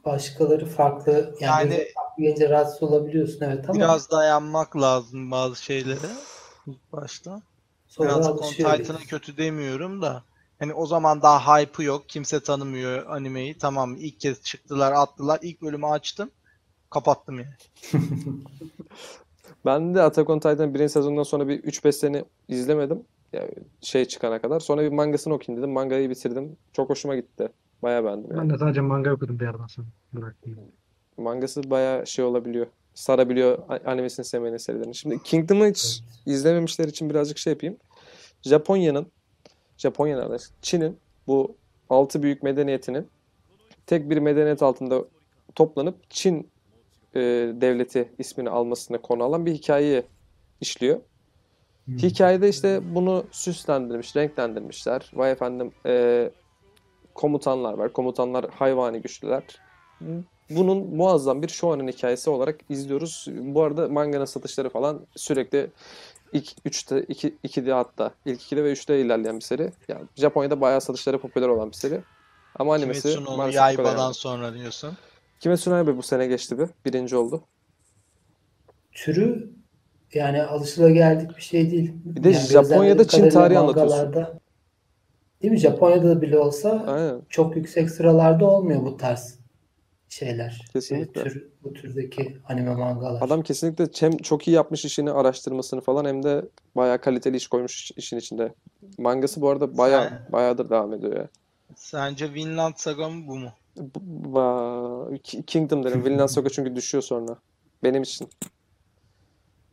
[0.05, 6.09] başkaları farklı yani, Yani- farklı gelince rahatsız olabiliyorsun evet ama Biraz dayanmak lazım bazı şeylere
[6.67, 7.41] ilk başta.
[7.87, 8.51] sonra Biraz on.
[8.51, 10.23] Titan'a kötü demiyorum da.
[10.59, 12.09] Hani o zaman daha hype'ı yok.
[12.09, 13.57] Kimse tanımıyor animeyi.
[13.57, 15.39] Tamam ilk kez çıktılar attılar.
[15.41, 16.31] İlk bölümü açtım.
[16.89, 17.53] Kapattım yani.
[19.65, 23.03] Ben de Attack on Titan birinci sezondan sonra bir 3-5 sene izlemedim.
[23.33, 23.49] Yani
[23.81, 24.59] şey çıkana kadar.
[24.59, 25.73] Sonra bir mangasını okuyayım dedim.
[25.73, 26.57] Mangayı bitirdim.
[26.73, 27.49] Çok hoşuma gitti.
[27.81, 28.41] Bayağı beğendim yani.
[28.41, 29.87] Ben de sadece manga okudum bir yerden sonra.
[30.13, 30.57] Bıraktım.
[31.17, 32.67] Mangası bayağı şey olabiliyor.
[32.93, 34.95] Sarabiliyor animesini sevmeyen serilerini.
[34.95, 37.77] Şimdi Kingdom'ı hiç izlememişler için birazcık şey yapayım.
[38.41, 39.07] Japonya'nın
[39.79, 40.37] Japonya nerede?
[40.61, 41.55] Çin'in bu
[41.89, 43.07] altı büyük medeniyetinin
[43.85, 45.05] tek bir medeniyet altında
[45.55, 46.49] toplanıp Çin
[47.15, 47.19] e,
[47.61, 50.03] devleti ismini almasına konu alan bir hikayeyi
[50.61, 50.99] işliyor.
[51.85, 51.97] Hmm.
[51.97, 55.11] Hikayede işte bunu süslendirmiş, renklendirmişler.
[55.13, 56.31] Vay efendim e,
[57.13, 57.93] komutanlar var.
[57.93, 59.43] Komutanlar hayvani güçlüler.
[60.49, 63.27] Bunun muazzam bir shonen hikayesi olarak izliyoruz.
[63.31, 65.71] Bu arada manganın satışları falan sürekli
[66.33, 69.71] ilk 3'te 2 2'de hatta ilk 2'de ve 3'te ilerleyen bir seri.
[69.87, 72.01] Yani Japonya'da bayağı satışları popüler olan bir seri.
[72.55, 74.97] Ama animesi Kimetsu no Yaiba'dan sonra diyorsun.
[75.39, 76.69] Kimetsu no Yaiba bu sene geçti bir.
[76.85, 77.43] Birinci oldu.
[78.91, 79.49] Türü
[80.13, 81.91] yani alışılageldik bir şey değil.
[82.05, 84.15] Bir de Yani Japonya'da Çin tarihi anlatıyorsun.
[85.41, 85.59] Değil mi?
[85.59, 87.21] Japonya'da bile olsa Aynen.
[87.29, 89.38] çok yüksek sıralarda olmuyor bu tarz
[90.09, 90.65] şeyler.
[90.73, 91.21] Kesinlikle.
[91.21, 93.21] E, tür, bu türdeki anime mangalar.
[93.21, 96.45] Adam kesinlikle hem çok iyi yapmış işini, araştırmasını falan hem de
[96.75, 98.53] bayağı kaliteli iş koymuş işin içinde.
[98.97, 101.27] Mangası bu arada bayağı Sen- bayağıdır devam ediyor ya.
[101.75, 103.49] Sence Vinland Saga mı bu mu?
[103.77, 106.05] Bu- ba- Ki- Kingdom derim.
[106.05, 107.35] Vinland Saga çünkü düşüyor sonra.
[107.83, 108.29] Benim için.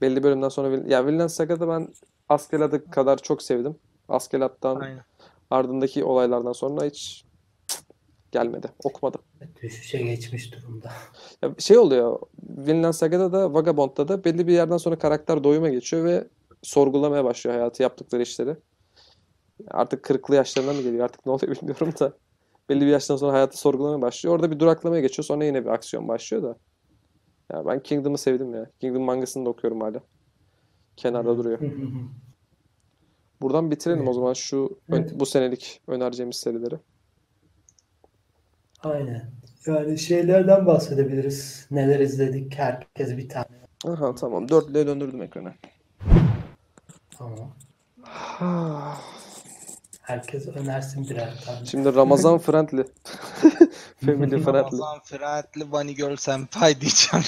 [0.00, 1.88] Belli bölümden sonra Vin- ya Vinland Saga'da ben
[2.28, 3.76] Askeladd'i kadar çok sevdim.
[4.08, 5.04] Askeladd'dan Aynen.
[5.50, 7.24] ardındaki olaylardan sonra hiç
[8.42, 8.66] gelmedi.
[8.84, 9.20] Okumadım.
[9.62, 10.92] Düşüşe geçmiş durumda.
[11.42, 12.18] Ya şey oluyor.
[12.42, 16.28] Vinland Saga'da da Vagabond'da da belli bir yerden sonra karakter doyuma geçiyor ve
[16.62, 18.56] sorgulamaya başlıyor hayatı yaptıkları işleri.
[19.68, 22.12] Artık kırklı yaşlarına mı geliyor artık ne oluyor bilmiyorum da.
[22.68, 24.34] Belli bir yaştan sonra hayatı sorgulamaya başlıyor.
[24.34, 25.24] Orada bir duraklamaya geçiyor.
[25.24, 26.56] Sonra yine bir aksiyon başlıyor da.
[27.52, 28.70] Ya ben Kingdom'ı sevdim ya.
[28.80, 30.00] Kingdom mangasını da okuyorum hala.
[30.96, 31.58] Kenarda duruyor.
[33.40, 34.08] Buradan bitirelim Evet.
[34.08, 35.12] o zaman şu ön- Evet.
[35.20, 36.74] bu senelik önereceğimiz serileri.
[38.92, 39.30] Aynen.
[39.66, 41.66] Yani şeylerden bahsedebiliriz.
[41.70, 42.58] Neler izledik?
[42.58, 43.46] Herkes bir tane.
[43.86, 44.48] Aha tamam.
[44.48, 45.52] Dörtlüğe döndürdüm ekranı.
[47.18, 47.52] Tamam.
[50.02, 51.66] Herkes önersin birer tane.
[51.66, 52.82] Şimdi Ramazan friendly.
[54.04, 54.46] Family friendly.
[54.46, 57.26] Ramazan Friendly Bunny Girl Senpai diyeceğim.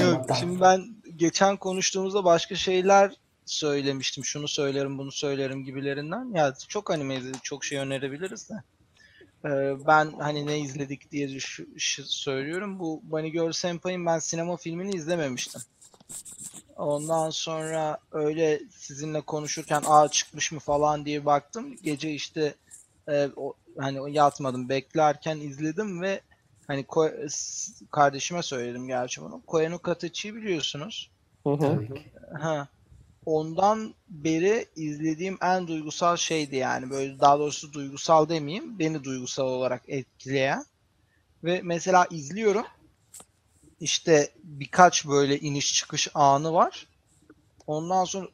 [0.02, 0.82] Yok, şimdi ben
[1.16, 3.12] geçen konuştuğumuzda başka şeyler
[3.44, 4.24] söylemiştim.
[4.24, 6.34] Şunu söylerim, bunu söylerim gibilerinden.
[6.34, 8.54] Ya çok anime izledik, çok şey önerebiliriz de.
[9.44, 12.78] Ee, ben hani ne izledik diye düş- ş- söylüyorum.
[12.78, 15.60] Bu Bunny Girl Senpai'nin ben sinema filmini izlememiştim.
[16.76, 21.76] Ondan sonra öyle sizinle konuşurken aa çıkmış mı falan diye baktım.
[21.82, 22.54] Gece işte
[23.08, 26.20] e, o, hani yatmadım beklerken izledim ve
[26.66, 29.42] hani Ko- s- kardeşime söyledim gerçi bunu.
[29.46, 31.10] Koyano Katachi'yi biliyorsunuz.
[31.44, 31.84] Hı hı.
[32.40, 32.68] Ha.
[33.26, 36.90] Ondan beri izlediğim en duygusal şeydi yani.
[36.90, 38.78] Böyle daha doğrusu duygusal demeyeyim.
[38.78, 40.64] Beni duygusal olarak etkileyen.
[41.44, 42.66] Ve mesela izliyorum.
[43.80, 46.86] İşte birkaç böyle iniş çıkış anı var.
[47.66, 48.28] Ondan sonra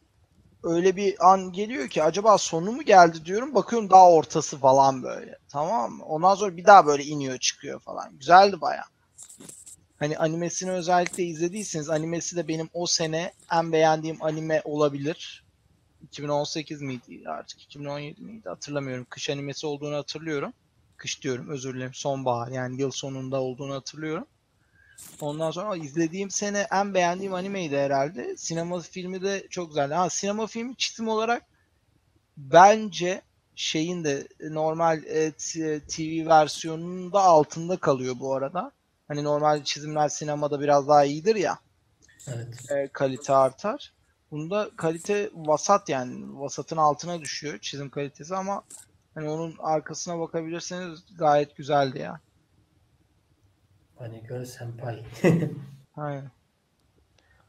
[0.62, 3.54] öyle bir an geliyor ki acaba sonu mu geldi diyorum.
[3.54, 5.38] Bakıyorum daha ortası falan böyle.
[5.48, 6.04] Tamam mı?
[6.04, 8.18] Ondan sonra bir daha böyle iniyor çıkıyor falan.
[8.18, 8.84] Güzeldi baya.
[9.98, 15.44] Hani animesini özellikle izlediyseniz animesi de benim o sene en beğendiğim anime olabilir.
[16.02, 19.06] 2018 miydi artık 2017 miydi hatırlamıyorum.
[19.10, 20.52] Kış animesi olduğunu hatırlıyorum.
[20.96, 24.26] Kış diyorum özür dilerim sonbahar yani yıl sonunda olduğunu hatırlıyorum.
[25.20, 28.36] Ondan sonra izlediğim sene en beğendiğim animeydi herhalde.
[28.36, 29.94] Sinema filmi de çok güzeldi.
[29.94, 31.42] Ha sinema filmi çizim olarak
[32.36, 33.22] bence
[33.54, 35.32] şeyin de normal e,
[35.80, 38.72] TV versiyonunun da altında kalıyor bu arada.
[39.08, 41.58] Hani normal çizimler sinemada biraz daha iyidir ya
[42.26, 42.70] Evet.
[42.70, 43.92] e, kalite artar.
[44.30, 48.62] Bunda kalite vasat yani vasatın altına düşüyor çizim kalitesi ama
[49.14, 52.20] hani onun arkasına bakabilirseniz gayet güzeldi ya.
[53.98, 55.04] Hani gör senpai.
[55.96, 56.30] Aynen.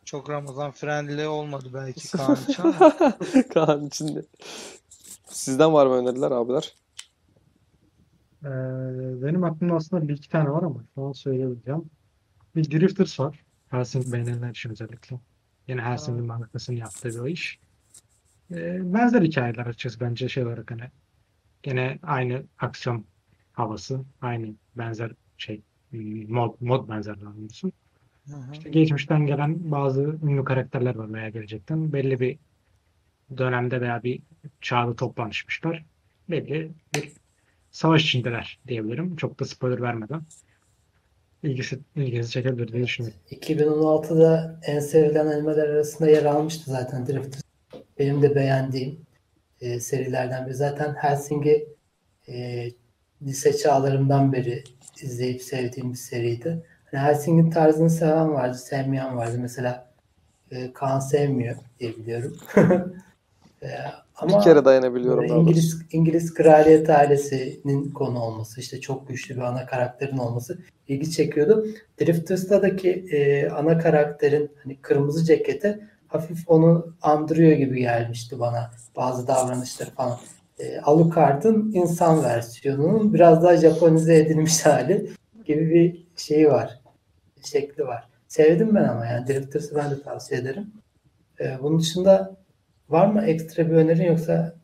[0.06, 3.18] Çok Ramazan friendly olmadı belki Kaan için ama.
[3.54, 4.22] Kaan içinde.
[5.30, 6.74] Sizden var mı öneriler abiler?
[8.44, 8.48] Ee,
[9.24, 11.90] benim aklımda aslında bir iki tane var ama şu an söyleyebileceğim.
[12.56, 13.44] Bir Drifters var.
[13.70, 15.20] Helsing beğenenler için özellikle.
[15.68, 17.60] Yine Helsing'in mangakasının yaptığı bir o iş.
[18.52, 20.84] Ee, benzer hikayeler açacağız bence şey olarak hani.
[21.64, 23.06] Gene aynı aksiyon
[23.54, 25.62] havası, aynı benzer şey
[26.28, 28.54] mod, mod benzer hı.
[28.54, 31.94] İşte geçmişten gelen bazı ünlü karakterler var veya gelecekten.
[31.94, 32.40] Belli bir
[33.38, 34.22] dönemde veya bir
[34.62, 35.86] çağda toplanışmışlar.
[36.30, 37.12] Belli bir
[37.72, 39.16] savaş içindeler diyebilirim.
[39.16, 40.22] Çok da spoiler vermeden.
[41.44, 43.20] İlgisi, ilginizi çekebilir diye düşünüyorum.
[43.32, 47.44] 2016'da en sevilen animeler arasında yer almıştı zaten Drifters.
[48.00, 49.00] Benim de beğendiğim
[49.62, 50.54] e, serilerden biri.
[50.54, 51.68] Zaten Helsing'i
[52.28, 52.68] e,
[53.22, 54.64] lise çağlarımdan beri
[55.02, 56.66] izleyip sevdiğim bir seriydi.
[56.92, 59.38] Hani Helsing'in tarzını seven vardı, sevmeyen vardı.
[59.40, 59.92] Mesela
[60.52, 62.38] e, Kaan sevmiyor diye biliyorum.
[63.64, 63.68] E,
[64.16, 65.26] ama Bir kere dayanabiliyorum.
[65.26, 71.66] İngiliz İngiliz kraliyet ailesinin konu olması, işte çok güçlü bir ana karakterin olması ilgi çekiyordu.
[72.02, 79.90] Drifters'ta'daki e, ana karakterin hani kırmızı ceketi hafif onu andırıyor gibi gelmişti bana bazı davranışları
[79.90, 80.18] falan.
[80.60, 85.10] E, Alucard'ın insan versiyonunun biraz daha Japonize edilmiş hali
[85.46, 86.80] gibi bir şeyi var.
[87.44, 88.08] Şekli var.
[88.28, 90.72] Sevdim ben ama yani Drifters'ı ben de tavsiye ederim.
[91.40, 92.38] E, bunun dışında
[92.90, 94.56] var mı ekstra bir önerin yoksa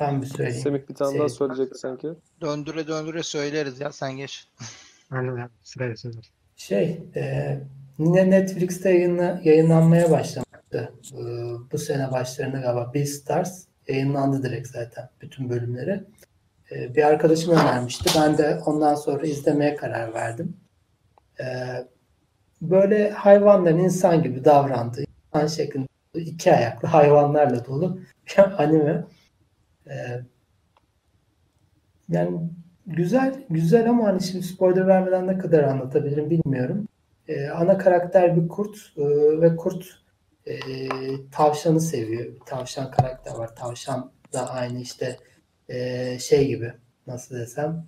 [0.00, 0.62] ben bir söyleyeyim.
[0.62, 2.08] Semih bir tane daha Şey- söyleyecek sanki.
[2.40, 4.48] Döndüre döndüre söyleriz ya sen geç.
[5.10, 6.30] Aynen yani sırayla söyler.
[6.56, 7.58] Şey, e,
[7.98, 10.92] yine Netflix'te yayınla, yayınlanmaya başlamıştı.
[11.12, 11.20] E,
[11.72, 16.04] bu sene başlarında galiba Beastars yayınlandı direkt zaten bütün bölümleri.
[16.72, 18.10] E, bir arkadaşım önermişti.
[18.18, 20.56] Ben de ondan sonra izlemeye karar verdim.
[21.40, 21.44] E,
[22.62, 25.04] böyle hayvanların insan gibi davrandığı,
[25.34, 25.86] insan şeklinde
[26.20, 28.00] iki ayaklı hayvanlarla dolu
[28.58, 29.04] anime.
[29.86, 29.94] E,
[32.08, 32.50] yani
[32.86, 36.88] Güzel, güzel ama hani şimdi spoiler vermeden ne kadar anlatabilirim bilmiyorum.
[37.28, 39.02] Ee, ana karakter bir kurt ee,
[39.40, 39.86] ve kurt
[40.46, 40.54] ee,
[41.32, 42.34] tavşanı seviyor.
[42.34, 43.56] Bir tavşan karakter var.
[43.56, 45.16] Tavşan da aynı işte
[45.68, 46.72] ee, şey gibi
[47.06, 47.86] nasıl desem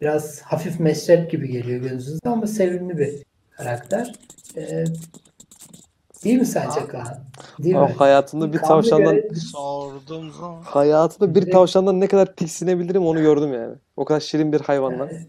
[0.00, 4.12] biraz hafif meşrep gibi geliyor gözünüzde ama sevimli bir karakter.
[4.56, 4.84] Ee,
[6.24, 7.06] değil mi sence Kaan?
[7.62, 7.80] Değil mi?
[7.80, 10.62] Abi hayatımda bir Kaan'a tavşandan göre- Sordum zaman.
[10.62, 13.74] hayatımda bir Direkt- tavşandan ne kadar tiksinebilirim onu gördüm yani.
[13.96, 15.06] O kadar şirin bir hayvandan.
[15.06, 15.26] Yani,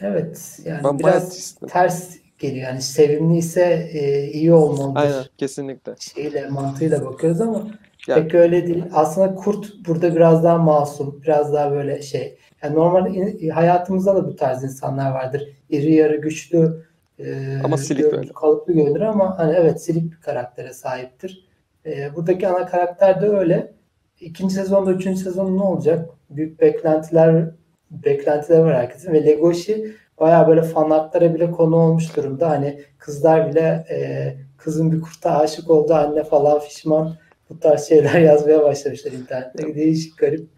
[0.00, 1.68] evet yani Ben bayağı biraz tiksindim.
[1.72, 2.68] ters geliyor.
[2.68, 5.94] Yani sevimli ise e, iyi olmalıdır Aynen kesinlikle.
[5.98, 7.66] şeyle mantığıyla bakıyoruz ama
[8.08, 8.84] Ya- pek öyle değil.
[8.92, 12.38] Aslında kurt burada biraz daha masum, biraz daha böyle şey.
[12.62, 15.48] Yani normal in- hayatımızda da bu tarz insanlar vardır.
[15.70, 16.84] İri yarı güçlü
[17.18, 18.32] e, Ama silik görünür, böyle.
[18.32, 21.46] kalıplı görünür ama hani evet silik bir karaktere sahiptir.
[21.86, 23.72] E, buradaki ana karakter de öyle.
[24.20, 26.08] İkinci sezonda, üçüncü sezonda ne olacak?
[26.30, 27.50] Büyük beklentiler
[27.90, 32.50] beklentiler var herkesin ve Legoshi baya böyle fanartlara bile konu olmuş durumda.
[32.50, 37.16] Hani kızlar bile e, kızın bir kurta aşık oldu anne falan fişman
[37.50, 39.74] bu tarz şeyler yazmaya başlamışlar internette.
[39.74, 40.48] Değişik garip.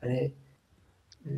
[0.00, 0.32] Hani
[1.26, 1.30] e,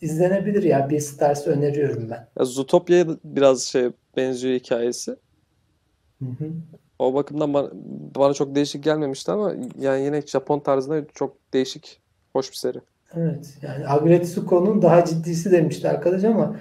[0.00, 0.90] izlenebilir ya.
[0.90, 2.28] Bir Stars öneriyorum ben.
[2.38, 5.16] Ya Zootopia'ya da biraz şey benziyor hikayesi.
[6.18, 6.50] Hı hı.
[6.98, 7.70] O bakımdan bana,
[8.16, 12.00] bana çok değişik gelmemişti ama yani yine Japon tarzında çok değişik,
[12.32, 12.78] hoş bir seri.
[13.14, 13.58] Evet.
[13.62, 16.56] Yani Agretsuko'nun daha ciddisi demişti arkadaş ama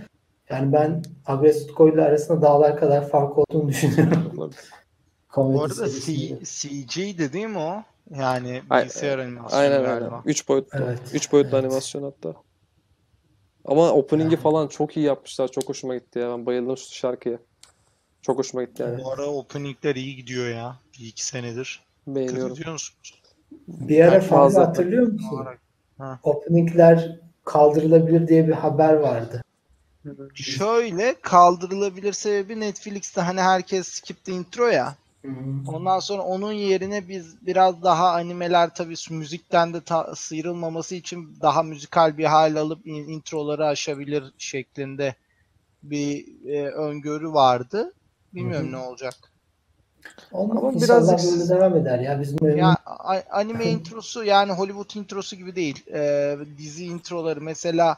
[0.49, 4.51] yani ben Agretsuko ile arasında dağlar kadar fark olduğunu düşünüyorum.
[5.37, 5.89] Bu arada
[6.87, 7.83] C, değil mi o?
[8.15, 10.05] Yani Ay- bilgisayar animasyonu Aynen galiba.
[10.05, 10.21] aynen.
[10.25, 10.79] 3 boyutlu.
[10.83, 11.65] Evet, 3 boyutlu evet.
[11.65, 12.33] animasyon hatta.
[13.65, 14.41] Ama opening'i Yani.
[14.43, 15.47] falan çok iyi yapmışlar.
[15.47, 16.29] Çok hoşuma gitti ya.
[16.31, 17.37] Ben bayıldım şu şarkıya.
[18.21, 19.03] Çok hoşuma gitti yani.
[19.03, 20.75] Bu ara openingler iyi gidiyor ya.
[20.99, 21.83] Bir iki senedir.
[22.07, 22.49] Beğeniyorum.
[22.49, 23.21] Katılıyor musunuz?
[23.67, 25.35] Bir ara falan fazla- hatırlıyor musun?
[25.35, 25.59] Olarak.
[26.23, 29.41] Openingler kaldırılabilir diye bir haber vardı.
[30.33, 34.95] Şöyle kaldırılabilir sebebi Netflix'te hani herkes skip the intro ya.
[35.67, 41.63] Ondan sonra onun yerine biz biraz daha animeler tabii müzikten de ta- sıyrılmaması için daha
[41.63, 45.15] müzikal bir hal alıp in- introları aşabilir şeklinde
[45.83, 47.93] bir e, öngörü vardı.
[48.33, 48.73] Bilmiyorum Hı hı.
[48.73, 49.13] ne olacak.
[50.33, 52.21] Ama birazcık- böyle devam eder ya.
[52.21, 52.77] Bizim memnun Ya
[53.29, 55.85] anime introsu yani Hollywood introsu gibi değil.
[55.93, 57.97] Ee, dizi introları mesela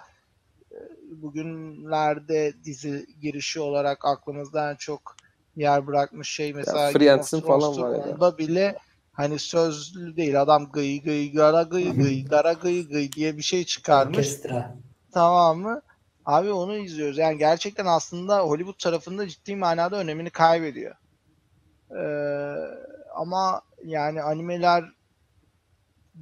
[0.72, 0.78] e,
[1.11, 5.15] bugünlerde dizi girişi olarak aklımızda en çok
[5.56, 8.14] yer bırakmış şey mesela Game of Friends'in falan var ya.
[8.14, 8.78] Onda bile
[9.14, 13.66] hani sözlü değil adam gıy gıy gara gıy gıy gara gıy gıy diye bir şey
[13.66, 14.18] çıkarmış.
[14.18, 14.76] orkestra.
[15.14, 15.82] Tamam mı?
[16.26, 17.18] Abi onu izliyoruz.
[17.18, 20.95] Yani gerçekten aslında Hollywood tarafında ciddi manada önemini kaybediyor.
[21.91, 22.04] Ee,
[23.16, 24.86] ama yani animeler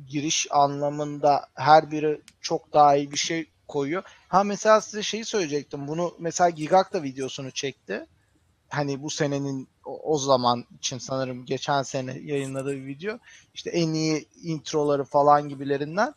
[0.07, 4.03] giriş anlamında her biri çok daha iyi bir şey koyuyor.
[4.27, 5.87] Ha mesela size şeyi söyleyecektim.
[5.87, 8.05] Bunu mesela Gigak da videosunu çekti.
[8.69, 13.17] Hani bu senenin o, zaman için sanırım geçen sene yayınladığı bir video.
[13.53, 16.13] İşte en iyi introları falan gibilerinden.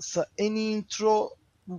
[0.00, 1.30] Sa- en iyi intro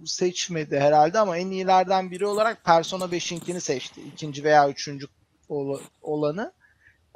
[0.05, 4.01] seçmedi herhalde ama en iyilerden biri olarak Persona 5'inkini seçti.
[4.01, 5.07] İkinci veya üçüncü
[5.49, 6.53] ol- olanı.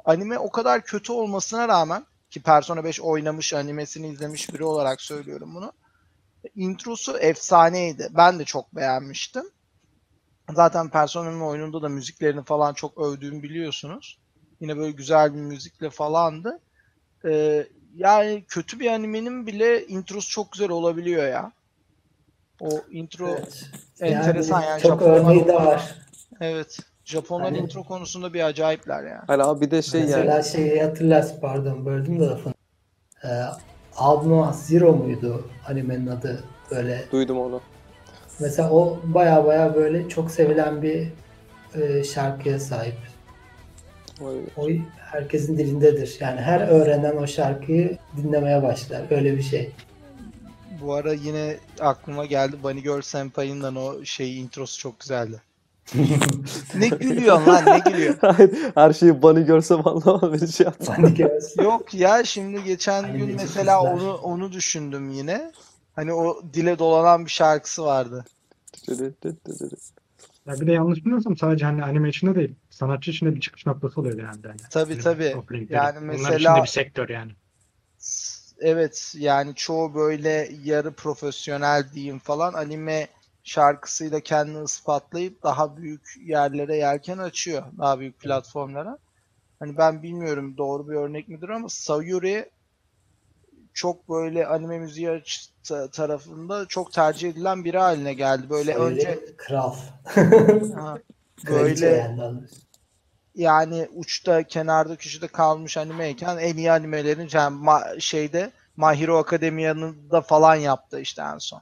[0.04, 5.54] Anime o kadar kötü olmasına rağmen ki Persona 5 oynamış, animesini izlemiş biri olarak söylüyorum
[5.54, 5.72] bunu.
[6.56, 8.08] Introsu efsaneydi.
[8.10, 9.44] Ben de çok beğenmiştim.
[10.54, 14.18] Zaten Persona'nın oyununda da müziklerini falan çok övdüğümü biliyorsunuz.
[14.60, 16.58] Yine böyle güzel bir müzikle falandı.
[17.24, 21.52] Ee, yani kötü bir animenin bile introsu çok güzel olabiliyor ya.
[22.60, 23.70] O intro Evet.
[24.00, 24.82] enteresan yani.
[24.82, 25.94] Çok Japonlar örneği de var.
[26.40, 26.78] Evet.
[27.04, 29.22] Japonlar Hani- intro konusunda bir acayipler yani.
[29.26, 32.54] Hala bir de şey Mesela yani şeyi hatırlarsın pardon böldüm de lafını.
[33.24, 33.28] Ee,
[33.96, 37.04] Alma Zero muydu animenin adı böyle.
[37.12, 37.60] duydum onu.
[38.40, 41.08] Mesela o baya baya böyle çok sevilen bir
[41.74, 42.96] e, şarkıya sahip.
[44.56, 46.16] O herkesin dilindedir.
[46.20, 49.02] Yani her öğrenen o şarkıyı dinlemeye başlar.
[49.10, 49.72] Öyle bir şey.
[50.82, 55.42] Bu ara yine aklıma geldi Bunny Girl Senpai'nin o şey introsu çok güzeldi.
[56.74, 58.18] ne gülüyorsun lan ne gülüyorsun?
[58.36, 60.66] Hayır, Her şeyi Bunny görsem anlamam beni şey.
[61.64, 65.52] Yok ya şimdi geçen gün Animeci mesela onu onu düşündüm yine.
[65.96, 68.24] Hani o dile dolanan bir şarkısı vardı.
[70.46, 74.00] Ya bir de yanlış bilmiyorsam sadece hani anime içinde değil, sanatçı içinde bir çıkış noktası
[74.00, 74.40] oluyor yani.
[74.44, 74.56] yani.
[74.70, 75.66] Tabii, Hani tabii.
[75.70, 77.32] Yani mesela- bir sektör yani.
[78.60, 83.08] Evet yani çoğu böyle yarı profesyonel diyeyim falan anime
[83.42, 87.62] şarkısıyla kendini ispatlayıp daha büyük yerlere yelken açıyor.
[87.78, 88.98] Daha büyük platformlara.
[89.58, 92.50] Hani ben bilmiyorum doğru bir örnek midir ama Sayuri
[93.74, 95.22] çok böyle anime müziği
[95.92, 98.50] tarafında çok tercih edilen biri haline geldi.
[98.50, 99.74] Böyle Öyle önce kral.
[101.50, 102.56] böyle yani doğrusu.
[103.34, 110.10] yani uçta kenarda köşede kalmış animeyken en iyi animelerin yani ma- şeyde My Hero Academia'nın
[110.10, 111.60] da falan yaptı işte en son.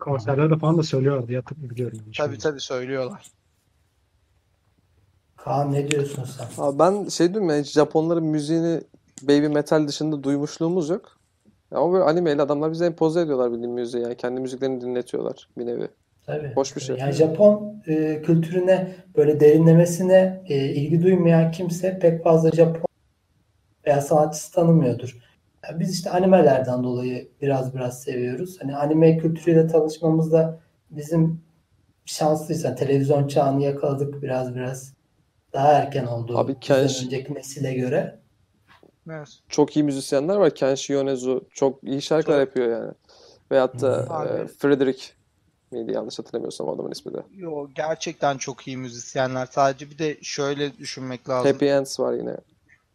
[0.00, 1.98] Konserlerde falan da söylüyorlar diye hatırlıyorum biliyorum.
[2.04, 2.38] Yani Tabii şimdi.
[2.38, 3.26] tabii söylüyorlar.
[5.36, 6.62] Kaan ne diyorsun sen?
[6.62, 8.80] Abi ben şey diyorum ya hiç Japonların müziğini
[9.22, 11.17] baby metal dışında duymuşluğumuz yok.
[11.72, 14.16] Ama böyle animeyle adamlar bize empoze ediyorlar bildiğin müziği yani.
[14.16, 15.88] Kendi müziklerini dinletiyorlar bir nevi.
[16.26, 16.52] Tabii.
[16.54, 16.96] Hoş bir şey.
[16.96, 22.84] Yani Japon e, kültürüne böyle derinlemesine e, ilgi duymayan kimse pek fazla Japon
[23.86, 25.18] veya sanatçısı tanımıyordur.
[25.64, 28.56] Yani biz işte animelerden dolayı biraz biraz seviyoruz.
[28.60, 30.60] Hani anime kültürüyle tanışmamız da
[30.90, 31.40] bizim
[32.04, 32.64] şanslıyız.
[32.64, 34.92] Yani televizyon çağını yakaladık biraz biraz.
[35.52, 38.17] Daha erken oldu Abi Kensh- önceki nesile göre.
[39.10, 39.28] Evet.
[39.48, 40.54] çok iyi müzisyenler var.
[40.54, 42.40] Kenshi Yonezu çok iyi şarkılar Tabii.
[42.60, 42.92] yapıyor yani.
[43.52, 44.28] Veyahut da Abi.
[44.28, 45.02] e, Frederick
[45.70, 47.22] miydi yanlış hatırlamıyorsam adamın ismi de.
[47.36, 49.46] Yo, gerçekten çok iyi müzisyenler.
[49.50, 51.52] Sadece bir de şöyle düşünmek lazım.
[51.52, 52.36] Happy Ends var yine.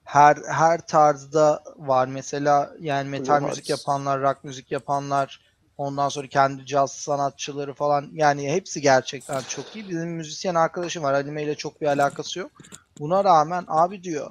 [0.03, 2.07] her her tarzda var.
[2.07, 3.82] Mesela yani metal Blue müzik Hearts.
[3.82, 5.41] yapanlar, rock müzik yapanlar,
[5.78, 9.89] ondan sonra kendi caz sanatçıları falan yani hepsi gerçekten çok iyi.
[9.89, 11.14] Bizim müzisyen arkadaşım var.
[11.14, 12.51] Anime ile çok bir alakası yok.
[12.99, 14.30] Buna rağmen abi diyor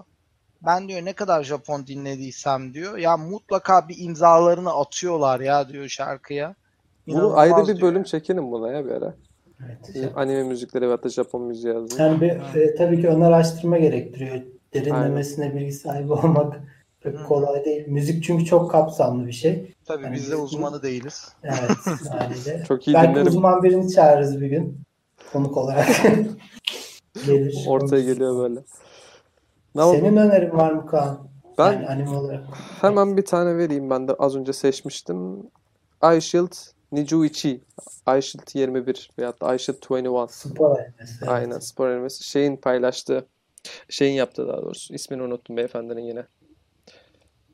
[0.66, 6.54] ben diyor ne kadar Japon dinlediysem diyor ya mutlaka bir imzalarını atıyorlar ya diyor şarkıya.
[7.06, 7.80] Bunu İnanılmaz ayrı bir diyor.
[7.90, 9.14] bölüm çekelim buna ya bir ara.
[9.66, 10.12] Evet.
[10.16, 11.98] Anime müzikleri veyahut da Japon müziği yazdım.
[11.98, 14.42] Yani bir, e, tabii ki ön araştırma gerektiriyor.
[14.74, 16.60] Derinlemesine bilgi sahibi olmak
[17.00, 17.24] pek Hı.
[17.24, 17.88] kolay değil.
[17.88, 19.72] Müzik çünkü çok kapsamlı bir şey.
[19.84, 21.32] Tabii Yani biz de uzmanı değiliz.
[21.42, 21.70] Evet,
[22.10, 22.64] haliyle.
[22.68, 23.26] Çok iyi Belki dinlerim.
[23.26, 24.80] uzman birini çağırırız bir gün.
[25.32, 25.88] Konuk olarak.
[27.26, 27.64] Gelir.
[27.68, 28.60] Ortaya geliyor böyle.
[29.74, 29.96] Ne oldu?
[29.98, 31.28] Senin önerin var mı Kaan?
[31.58, 32.44] Ben Yani anime olarak.
[32.80, 33.90] hemen bir tane vereyim.
[33.90, 35.42] Ben de az önce seçmiştim.
[36.16, 36.52] iShield
[36.92, 37.60] Nijuichi.
[38.18, 40.28] iShield 21 veyahut da iShield 21.
[40.28, 41.14] Spor animesi.
[41.20, 41.28] evet.
[41.28, 42.24] Aynen spor animesi.
[42.24, 43.26] Şeyin paylaştığı,
[43.88, 44.94] şeyin yaptığı daha doğrusu.
[44.94, 46.26] İsmini unuttum beyefendinin yine.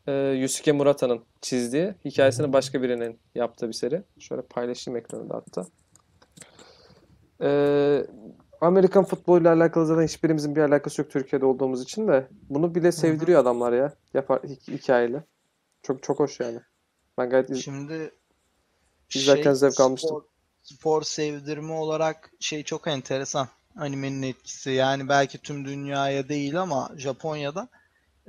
[0.07, 4.03] Ee, Yusuke Murata'nın çizdiği, hikayesini başka birinin yaptığı bir seri.
[4.19, 5.67] Şöyle paylaşayım ekranında hatta.
[7.43, 8.07] Ee,
[8.61, 12.29] Amerikan futboluyla alakalı zaten hiçbirimizin bir alakası yok Türkiye'de olduğumuz için de.
[12.51, 13.93] Bunu bile sevdiriyor adamlar ya.
[14.15, 15.25] Yapar hi- hikayeyle.
[15.83, 16.61] Çok çok hoş yani.
[17.19, 18.11] Ben gayet iz- Şimdi
[19.15, 20.11] İzlerken zevk almıştım.
[20.11, 20.23] Spor,
[20.63, 23.49] spor sevdirme olarak şey çok enteresan.
[23.77, 24.71] Animenin etkisi.
[24.71, 27.69] Yani belki tüm dünyaya değil ama Japonya'da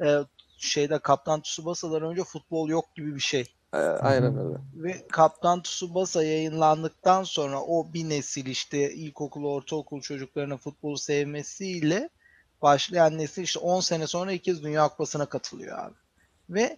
[0.05, 0.17] e,
[0.57, 3.55] şeyde Kaptan Tsubasa'dan önce futbol yok gibi bir şey.
[3.73, 4.57] Ee, aynen öyle.
[4.75, 12.09] Ve Kaptan Tsubasa yayınlandıktan sonra o bir nesil işte ilkokul, ortaokul çocuklarının futbolu sevmesiyle
[12.61, 15.95] başlayan nesil işte 10 sene sonra ilk kez Dünya Kupası'na katılıyor abi.
[16.49, 16.77] Ve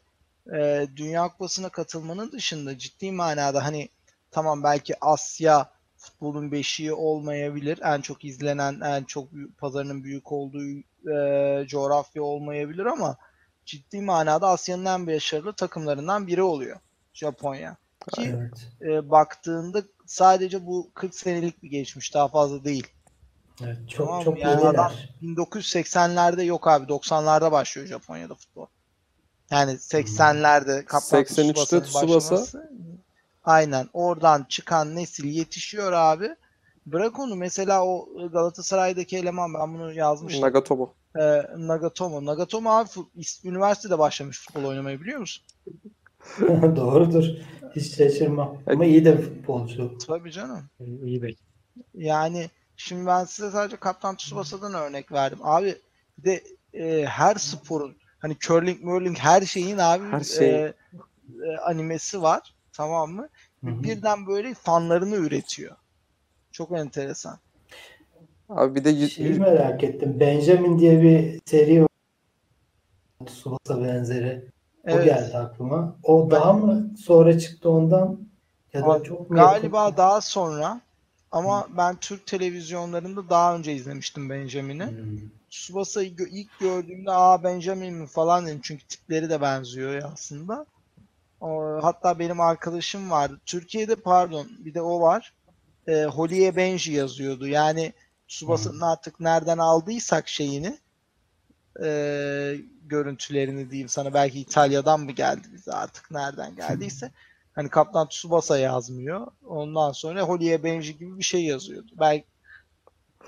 [0.53, 3.89] e, Dünya Kupası'na katılmanın dışında ciddi manada hani
[4.31, 7.79] tamam belki Asya futbolun beşiği olmayabilir.
[7.83, 9.27] En çok izlenen, en çok
[9.57, 10.63] pazarının büyük olduğu
[11.11, 13.17] e, coğrafya olmayabilir ama
[13.65, 16.77] ciddi manada Asya'nın en başarılı takımlarından biri oluyor
[17.13, 17.75] Japonya.
[18.13, 18.67] Ki Evet.
[18.81, 22.87] e, baktığında sadece bu 40 senelik bir geçmiş daha fazla değil.
[23.63, 23.77] Evet.
[23.89, 24.91] Çok Tamam, çok yani adam
[25.23, 28.65] 1980'lerde yok abi 90'larda başlıyor Japonya'da futbol.
[29.51, 32.07] Yani 80'lerde Kaptan 83'te Tsubasa'nın Tsubasa.
[32.07, 32.71] başlaması.
[33.43, 36.35] Aynen oradan çıkan nesil yetişiyor abi.
[36.85, 40.41] Bırak onu mesela o Galatasaray'daki eleman ben bunu yazmıştım.
[40.41, 40.93] Nagatomo.
[41.19, 42.25] Ee, Nagatomo.
[42.25, 42.89] Nagatomo abi
[43.43, 45.45] üniversitede başlamış futbol oynamayı biliyor musun?
[46.75, 47.25] Doğrudur.
[47.75, 48.57] Hiç şaşırmam.
[48.67, 49.97] Ama iyi de futbolcu.
[50.07, 50.69] Tabii canım.
[50.79, 51.39] İyi bek.
[51.93, 55.39] Yani şimdi ben size sadece Kaptan Tsubasa'dan örnek verdim.
[55.43, 55.75] Abi
[56.17, 56.43] bir de
[56.73, 60.53] e, her sporun hani curling, murling her şeyin abi Her şeyin.
[60.53, 60.73] e,
[61.45, 62.55] e, animesi var.
[62.73, 63.29] Tamam mı?
[63.63, 63.83] Hı hı.
[63.83, 65.75] Birden böyle fanlarını üretiyor.
[66.51, 67.39] Çok enteresan.
[68.55, 70.17] Abi bir de y- Şeyi merak ettim.
[70.19, 71.87] Benjamin diye bir seri var.
[73.25, 74.45] Tsubasa benzeri.
[74.87, 75.05] O Evet.
[75.05, 75.95] geldi aklıma.
[76.03, 78.19] O daha mı sonra çıktı ondan?
[78.73, 79.97] Ya da çok mu Galiba yakın?
[79.97, 80.81] daha sonra
[81.31, 84.85] ama ben Türk televizyonlarında daha önce izlemiştim Benjamin'i.
[84.87, 85.17] Hmm.
[85.49, 90.65] Tsubasa'yı gö- ilk gördüğümde aa Benjamin mi falan dedim çünkü tipleri de benziyor aslında.
[91.41, 93.39] O, hatta benim arkadaşım vardı.
[93.45, 95.33] Türkiye'de pardon bir de o var.
[95.87, 97.47] E, Holly'e Benji yazıyordu.
[97.47, 97.93] Yani
[98.35, 100.79] Tsubasa'nın artık nereden aldıysak şeyini
[101.83, 101.87] e,
[102.85, 107.11] görüntülerini diyeyim sana belki İtalya'dan mı geldi bize artık nereden geldiyse.
[107.53, 109.27] Hani Kaptan Tsubasa yazmıyor.
[109.45, 111.91] Ondan sonra Holly'e Benji gibi bir şey yazıyordu.
[111.99, 112.25] Belki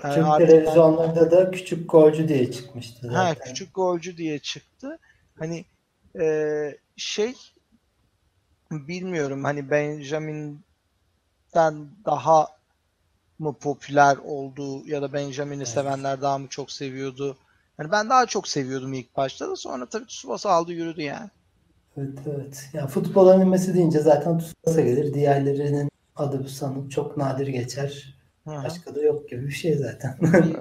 [0.04, 3.44] yani Türk artık- televizyonlarda da küçük golcü diye çıkmıştı Ha zaten.
[3.44, 4.98] küçük golcü diye çıktı.
[5.38, 5.64] Hani
[6.20, 7.34] e, şey
[8.70, 10.58] bilmiyorum hani Benjamin'den
[12.04, 12.48] daha
[13.38, 15.68] mı popüler oldu ya da Benjamin'i Evet.
[15.68, 17.36] sevenler daha mı çok seviyordu?
[17.76, 21.30] Hani ben daha çok seviyordum ilk başta da sonra tabii Tsubasa aldı yürüdü yani.
[21.96, 22.70] Evet evet.
[22.72, 25.14] Ya futbol animesi deyince zaten Tsubasa gelir.
[25.14, 28.14] Diğerlerinin adı sanıp çok nadir geçer.
[28.44, 28.64] Hı hı.
[28.64, 30.18] Başka da yok gibi bir şey zaten.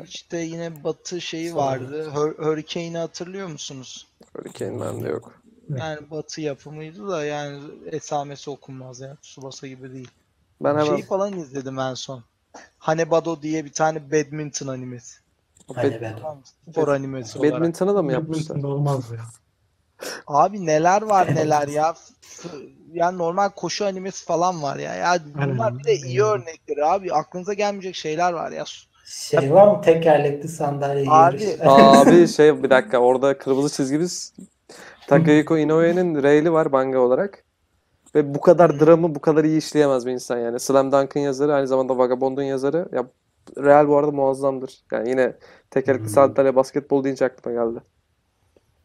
[0.07, 1.61] İşte yine Batı şeyi Sonra.
[1.61, 2.09] vardı.
[2.13, 4.07] Hur- Hurricane'i hatırlıyor musunuz?
[4.35, 5.33] Hurricane bende yok.
[5.69, 5.79] Evet.
[5.81, 7.61] Yani Batı yapımıydı da yani
[7.91, 10.09] esamesi okunmaz yani Tsubasa gibi değil.
[10.61, 12.23] Ben hemen Şeyi falan izledim en son.
[12.77, 15.19] Hanebado diye bir tane badminton animesi.
[15.75, 16.15] Hani ben.
[16.21, 16.41] Tamam?
[16.71, 17.53] Spor animesi olarak.
[17.53, 18.43] Badminton'ı da mı yapmışlar?
[18.49, 19.25] Badminton'da olmaz ya.
[20.27, 21.95] Abi neler var neler ya.
[22.93, 24.95] Yani normal koşu animesi falan var ya.
[24.95, 27.13] Ya bunlar bir de iyi örnekleri abi.
[27.13, 28.63] Aklınıza gelmeyecek şeyler var ya.
[29.05, 31.63] Şey var mı tekerlekli sandalye Abi, yarışı?
[31.69, 34.33] Abi şey bir dakika orada kırmızı çizgimiz
[35.07, 37.42] Takehiko Inoue'nin R'li var manga olarak.
[38.15, 40.59] Ve bu kadar dramı bu kadar iyi işleyemez bir insan yani.
[40.59, 42.89] Slam Dunk'ın yazarı aynı zamanda Vagabond'un yazarı.
[42.91, 43.07] Ya
[43.57, 44.81] Real bu arada muazzamdır.
[44.91, 45.33] Yani yine
[45.69, 47.79] tekerlekli sandalye basketbol deyince aklıma geldi.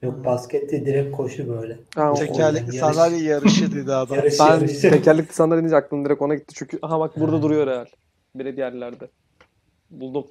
[0.02, 1.78] Yok basket değil direkt koşu böyle.
[1.94, 4.16] Ha, Tekerlekli yarış- sandalye yarışı dedi adam.
[4.16, 4.80] Yarış Ben yarış.
[4.80, 6.54] tekerlekli sandalye deyince aklım direkt ona gitti.
[6.56, 7.86] Çünkü aha bak burada duruyor Real.
[8.34, 9.08] Biri diğerlerde.
[9.90, 10.26] Buldum.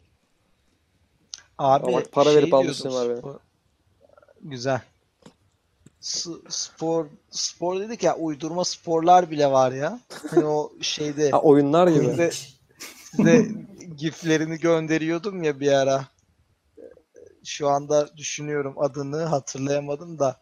[1.58, 3.39] Abi Ama bak para verip şey almışlığım diyordum, var benim.
[4.52, 4.82] Güzel.
[6.00, 10.00] S- spor spor dedik ya uydurma sporlar bile var ya.
[10.30, 12.06] Hani o şeyde Ha, oyunlar gibi.
[12.10, 12.32] size,
[13.04, 13.48] size
[13.98, 16.06] giflerini gönderiyordum ya bir ara.
[17.43, 20.38] Şu anda düşünüyorum adını hatırlayamadım da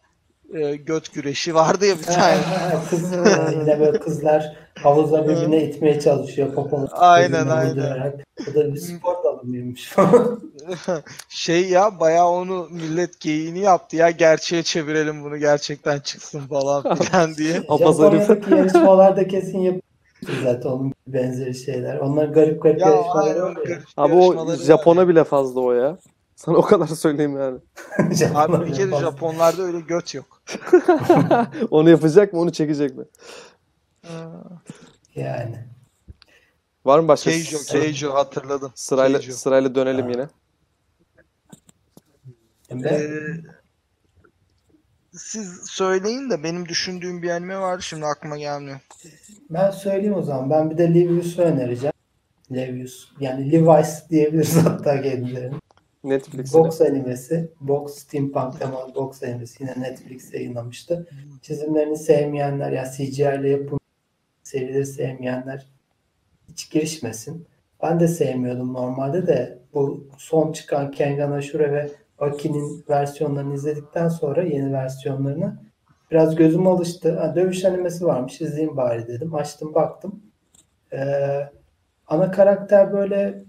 [0.54, 2.42] e, göt güreşi vardı ya bir tane.
[2.90, 3.12] Kız,
[3.52, 6.88] yine böyle kızlar havuza birbirine itmeye çalışıyor poponu.
[6.92, 8.24] Aynen, aynen.
[8.46, 10.40] Bu da bir spor dalı mıymış falan.
[11.28, 17.34] şey ya bayağı onu millet geyiğini yaptı ya gerçeğe çevirelim bunu gerçekten çıksın falan filan
[17.34, 17.54] diye.
[17.78, 19.82] Japonya'daki yarışmalarda kesin yapıyor
[20.42, 21.98] zaten onun benzeri şeyler.
[21.98, 23.82] Onlar garip garip Ya yarışmalar oluyor.
[23.96, 25.98] Abi o Japon'a bile fazla o ya.
[26.36, 27.58] Sana o kadar söyleyeyim yani.
[28.34, 30.42] Abi bir kere Japonlarda öyle göt yok.
[31.70, 33.04] Onu yapacak mı, onu çekecek mi?
[35.14, 35.64] Yani.
[36.84, 37.30] Var mı başka?
[37.30, 38.72] Keijo, Keijo hatırladım.
[38.74, 39.36] Sırayla Keijo.
[39.36, 40.10] sırayla dönelim Ha.
[40.10, 40.28] yine.
[42.84, 43.56] Emre, Ee,
[45.12, 48.80] siz söyleyin de benim düşündüğüm bir anime vardı şimdi aklıma gelmiyor.
[49.50, 50.50] ben söyleyeyim o zaman.
[50.50, 51.92] Ben bir de Livius'u önereceğim.
[52.54, 53.08] Levius.
[53.20, 55.54] Yani Levi's diyebiliriz hatta kendilerini.
[56.04, 56.58] Netflix'te.
[56.58, 57.48] Box animesi.
[57.60, 59.62] Box Steampunk temalı box animesi.
[59.62, 61.06] Yine Netflix yayınlamıştı.
[61.42, 63.78] Çizimlerini sevmeyenler yani CGI ile yapım
[64.42, 65.66] serileri sevmeyenler
[66.48, 67.46] hiç girişmesin.
[67.82, 74.42] Ben de sevmiyordum normalde de bu son çıkan Kengan Ashura ve Aki'nin versiyonlarını izledikten sonra
[74.42, 75.58] yeni versiyonlarını
[76.10, 77.18] biraz gözüm alıştı.
[77.18, 79.34] Ha, dövüş animesi varmış izleyeyim bari dedim.
[79.34, 80.22] Açtım baktım.
[80.92, 81.50] Ee,
[82.06, 83.44] ana karakter böyle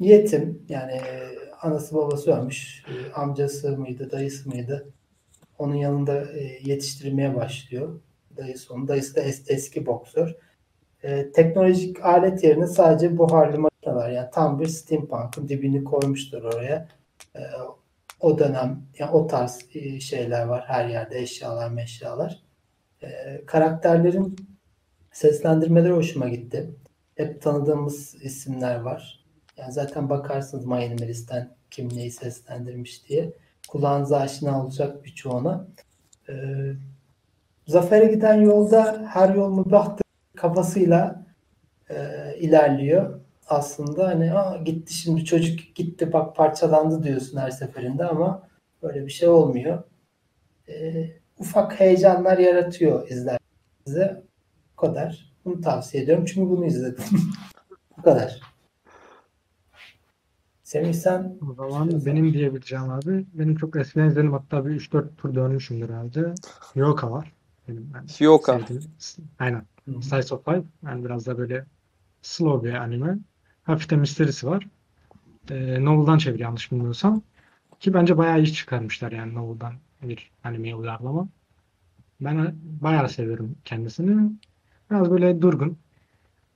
[0.00, 1.00] yetim yani
[1.62, 2.84] anası babası ölmüş.
[2.88, 4.88] Ee, amcası mıydı, dayısı mıydı?
[5.58, 8.00] Onun yanında e, yetiştirmeye başlıyor.
[8.36, 8.88] Dayısı onun.
[8.88, 10.34] Dayısı da es- eski boksör.
[11.02, 14.10] Ee, teknolojik alet yerine sadece buharlı makineler.
[14.10, 16.88] Yani tam bir steampunk'ın dibini koymuşlar oraya.
[17.36, 17.40] Ee,
[18.20, 22.48] o dönem yani o tarz e, şeyler var her yerde eşyalar meşyalar.
[23.02, 24.36] Ee, karakterlerin
[25.12, 26.70] seslendirmeleri hoşuma gitti.
[27.14, 29.24] Hep tanıdığımız isimler var.
[29.56, 33.32] Yani zaten bakarsınız My Animalist'ten kim neyi seslendirmiş diye.
[33.68, 35.66] Kulağınıza aşina olacak birçoğuna.
[36.28, 36.72] Ee,
[37.66, 40.04] Zafer'e giden yolda her yol mübahtır
[40.36, 41.26] kafasıyla
[41.90, 41.96] e,
[42.38, 43.20] ilerliyor.
[43.48, 48.48] Aslında hani Aa, gitti şimdi çocuk gitti bak parçalandı diyorsun her seferinde ama
[48.82, 49.82] böyle bir şey olmuyor.
[50.68, 53.38] Ee, ufak heyecanlar yaratıyor izler
[53.86, 54.22] size.
[54.72, 55.32] Bu kadar.
[55.44, 57.04] Bunu tavsiye ediyorum çünkü bunu izledim.
[57.98, 58.40] Bu kadar.
[60.62, 63.26] Semih sen O zaman benim diyebileceğim abi.
[63.34, 66.34] Benim çok eskiden izledim hatta bir 3-4 tur dönmüşümdür herhalde.
[66.74, 67.32] Hyoka var.
[67.68, 68.58] Benim ben Hyoka.
[68.58, 68.82] sevdiğim.
[69.38, 69.62] Aynen.
[70.02, 70.62] Slice of Life.
[70.86, 71.64] Yani biraz da böyle
[72.22, 73.18] slow bir anime.
[73.68, 74.66] Hafif de misterisi var.
[75.50, 77.22] Ee, Novel'dan çevir yanlış bilmiyorsam.
[77.80, 81.28] Ki bence bayağı iyi çıkarmışlar yani Novel'dan bir animeye uyarlama.
[82.20, 84.30] Ben bayağı seviyorum kendisini.
[84.90, 85.78] Biraz böyle durgun.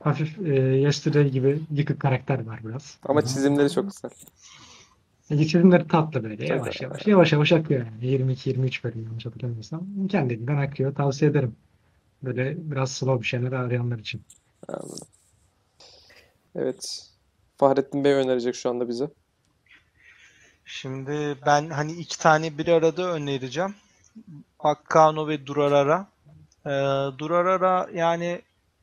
[0.01, 2.99] Hafif e, Yesterday gibi yıkık karakter var biraz.
[3.05, 4.11] Ama çizimleri çok güzel.
[5.31, 10.95] Geçirimleri tatlı böyle yavaş yavaş yavaş yavaş akıyor yani 22-23 bölüm yanlış hatırlamıyorsam kendiliğinden akıyor
[10.95, 11.57] tavsiye ederim
[12.23, 14.23] böyle biraz slow bir şeyler arayanlar için.
[14.69, 15.07] Anladım.
[16.57, 17.09] Evet.
[17.57, 19.11] Fahrettin Bey önerecek şu anda bize.
[20.65, 23.75] Şimdi ben hani iki tane bir arada önereceğim.
[24.65, 26.07] Bakkano ve Durarara.
[26.67, 26.71] Ee,
[27.19, 28.43] Durarara yani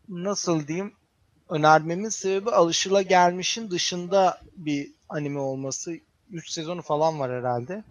[0.09, 0.93] nasıl diyeyim
[1.49, 5.93] önermemin sebebi alışılagelmişin dışında bir anime olması.
[6.31, 7.83] 3 sezonu falan var herhalde.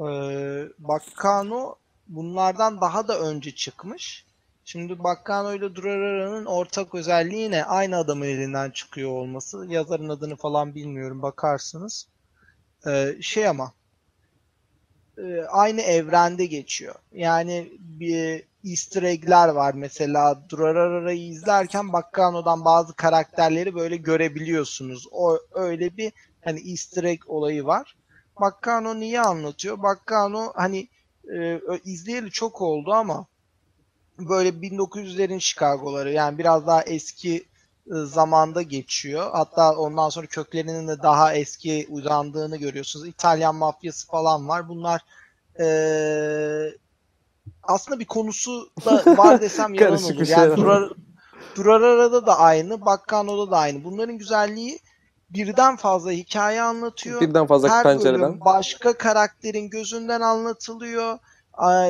[0.00, 1.74] Ee, Bakkano
[2.08, 4.24] bunlardan daha da önce çıkmış.
[4.64, 7.64] Şimdi Bakkano ile Durarara'nın ortak özelliği ne?
[7.64, 9.66] Aynı adamın elinden çıkıyor olması.
[9.68, 12.08] Yazarın adını falan bilmiyorum bakarsınız.
[12.86, 13.72] Ee, şey ama
[15.18, 16.94] e, aynı evrende geçiyor.
[17.12, 19.74] Yani bir easter egg'ler var.
[19.74, 25.06] Mesela Durarara'yı izlerken Bakkano'dan bazı karakterleri böyle görebiliyorsunuz.
[25.10, 26.12] O öyle bir
[26.44, 27.96] hani easter egg olayı var.
[28.40, 29.82] Bakkano niye anlatıyor?
[29.82, 30.88] Bakkano hani
[31.34, 33.26] e, izleyeli çok oldu ama
[34.28, 37.36] böyle 1900'lerin Chicago'ları yani biraz daha eski
[37.86, 39.30] e, zamanda geçiyor.
[39.32, 43.08] Hatta ondan sonra köklerinin de daha eski uzandığını görüyorsunuz.
[43.08, 44.68] İtalyan mafyası falan var.
[44.68, 45.00] Bunlar
[45.60, 45.66] e,
[47.62, 50.20] aslında bir konusu da var desem yalan olur.
[50.20, 50.64] bir Yani şey.
[50.64, 50.92] Durar,
[51.56, 53.84] Durarara'da da aynı, Bakkano'da da aynı.
[53.84, 54.78] Bunların güzelliği
[55.30, 57.20] birden fazla hikaye anlatıyor.
[57.20, 58.20] Birden fazla Her pencereden.
[58.20, 61.18] bölüm başka karakterin gözünden anlatılıyor.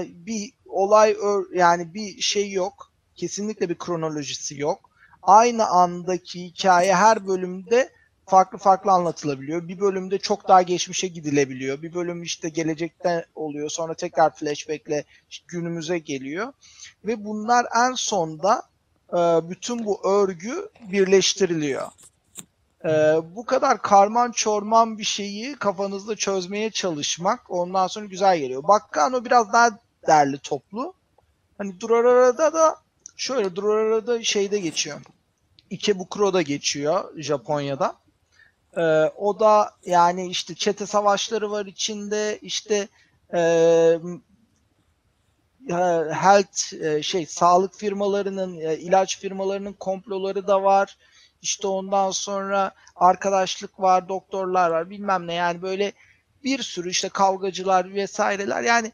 [0.08, 1.16] Bir olay
[1.54, 2.92] yani bir şey yok.
[3.16, 4.90] Kesinlikle bir kronolojisi yok.
[5.22, 7.90] Aynı andaki hikaye her bölümde
[8.26, 9.68] farklı farklı anlatılabiliyor.
[9.68, 11.82] Bir bölümde çok daha geçmişe gidilebiliyor.
[11.82, 13.70] Bir bölüm işte gelecekte oluyor.
[13.70, 15.04] Sonra tekrar flashback'le
[15.48, 16.52] günümüze geliyor.
[17.04, 18.62] Ve bunlar en sonda
[19.12, 19.18] e,
[19.50, 21.88] bütün bu örgü birleştiriliyor.
[22.84, 22.88] E,
[23.36, 28.62] bu kadar karman çorman bir şeyi kafanızda çözmeye çalışmak ondan sonra güzel geliyor.
[28.62, 30.94] Bakkano biraz daha derli toplu.
[31.58, 32.76] Hani Durarara'da da
[33.16, 35.00] şöyle Durarara'da şeyde geçiyor.
[35.70, 37.96] Ikebukuro'da geçiyor Japonya'da.
[38.76, 38.82] Ee,
[39.16, 42.88] o da yani işte çete savaşları var içinde işte
[43.34, 43.40] e,
[46.10, 50.96] health e, şey sağlık firmalarının e, ilaç firmalarının komploları da var.
[51.42, 55.92] İşte ondan sonra arkadaşlık var, doktorlar var, bilmem ne yani böyle
[56.44, 58.92] bir sürü işte kavgacılar vesaireler yani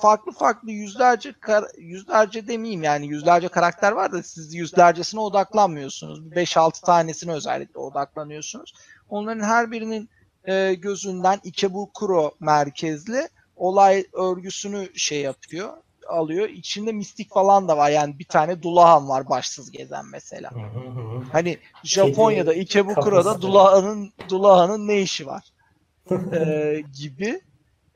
[0.00, 6.20] farklı farklı yüzlerce kar- yüzlerce demeyeyim yani yüzlerce karakter var da siz yüzlercesine odaklanmıyorsunuz.
[6.20, 8.72] 5-6 tanesine özellikle odaklanıyorsunuz.
[9.08, 10.10] Onların her birinin
[10.44, 15.72] e, gözünden Ikebukuro merkezli olay örgüsünü şey yapıyor,
[16.08, 16.48] alıyor.
[16.48, 17.90] İçinde mistik falan da var.
[17.90, 20.50] Yani bir tane Dulahan var başsız gezen mesela.
[21.32, 23.42] Hani Japonya'da Ikebukuro'da kafası.
[23.42, 25.44] Dulahan'ın Dulahan'ın ne işi var?
[26.10, 27.40] Ee, gibi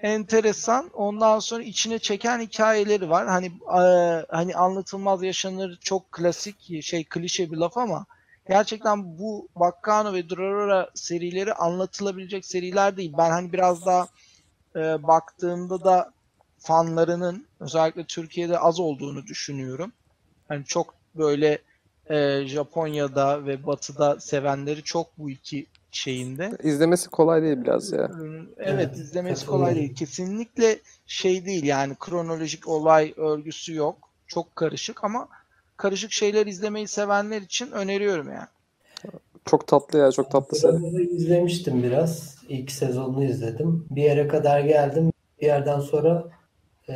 [0.04, 0.90] enteresan.
[0.94, 3.26] Ondan sonra içine çeken hikayeleri var.
[3.28, 3.82] Hani e,
[4.28, 8.06] hani anlatılmaz yaşanır çok klasik şey klişe bir laf ama
[8.48, 13.12] gerçekten bu Bakkano ve Durarara serileri anlatılabilecek seriler değil.
[13.18, 14.08] Ben hani biraz daha
[14.76, 16.12] e, baktığımda da
[16.58, 19.92] fanlarının özellikle Türkiye'de az olduğunu düşünüyorum.
[20.48, 21.58] Hani çok böyle
[22.10, 26.50] e, Japonya'da ve Batı'da sevenleri çok bu iki şeyinde.
[26.62, 28.10] İzlemesi kolay değil biraz ya.
[28.20, 29.94] Evet, Evet, izlemesi kolay değil.
[29.94, 34.10] Kesinlikle şey değil yani kronolojik olay örgüsü yok.
[34.26, 35.28] Çok karışık ama
[35.76, 38.48] karışık şeyler izlemeyi sevenler için öneriyorum yani.
[39.44, 41.02] Çok tatlı ya, çok tatlı seri.
[41.10, 42.36] İzlemiştim biraz.
[42.48, 43.86] İlk sezonunu izledim.
[43.90, 45.12] Bir yere kadar geldim.
[45.40, 46.24] Bir yerden sonra
[46.88, 46.94] e,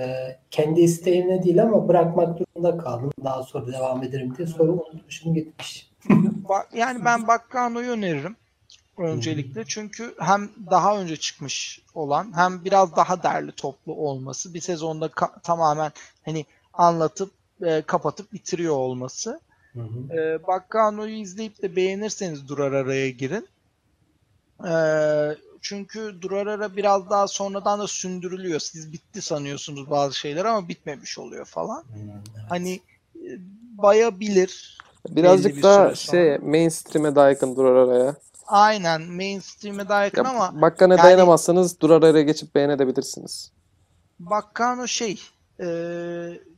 [0.50, 3.10] kendi isteğimle değil ama bırakmak durumunda kaldım.
[3.24, 4.48] Daha sonra devam ederim diye.
[4.48, 5.90] Sonra unutmuşum gitmiş.
[6.74, 8.36] Yani ben Bakkano'yu öneririm
[9.00, 9.64] öncelikle.
[9.66, 14.54] Çünkü hem daha önce çıkmış olan hem biraz daha derli toplu olması.
[14.54, 15.92] Bir sezonda ka- tamamen
[16.24, 17.30] hani anlatıp
[17.62, 19.40] e, kapatıp bitiriyor olması.
[19.72, 20.14] Hı hı.
[20.18, 23.48] E, Bakkano'yu izleyip de beğenirseniz Durarara'ya girin.
[24.68, 24.72] E,
[25.62, 28.60] çünkü Durarara biraz daha sonradan da sündürülüyor.
[28.60, 31.80] Siz bitti sanıyorsunuz bazı şeyler ama bitmemiş oluyor falan.
[31.80, 32.44] Hı, evet.
[32.48, 32.80] Hani
[33.16, 33.30] e,
[33.78, 34.78] bayabilir.
[35.08, 38.14] Birazcık bir daha şey mainstream'e daha yakın durar araya.
[38.48, 43.52] Aynen mainstream'e daha yakın Ya, ama Bakkan'a yani- dayanamazsanız durar araya geçip beğenebilirsiniz.
[44.18, 45.20] Bakkano şey
[45.60, 45.66] e,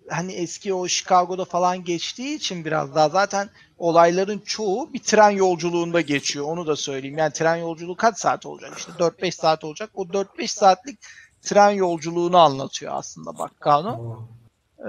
[0.09, 6.01] hani eski o Chicago'da falan geçtiği için biraz daha zaten olayların çoğu bir tren yolculuğunda
[6.01, 6.47] geçiyor.
[6.47, 7.19] Onu da söyleyeyim.
[7.19, 8.73] Yani tren yolculuğu kaç saat olacak?
[8.79, 9.91] İşte 4-5 saat olacak.
[9.95, 10.99] O 4-5 saatlik
[11.43, 14.19] tren yolculuğunu anlatıyor aslında Bakkano.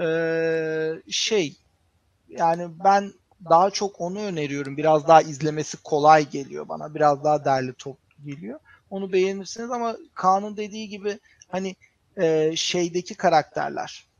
[0.02, 1.56] Ee, şey
[2.28, 3.12] yani ben
[3.50, 4.76] daha çok onu öneriyorum.
[4.76, 6.94] Biraz daha izlemesi kolay geliyor bana.
[6.94, 8.60] Biraz daha derli toplu geliyor.
[8.90, 11.18] Onu beğenirsiniz ama Kaan'ın dediği gibi
[11.48, 11.76] hani
[12.16, 14.12] e, şeydeki karakterler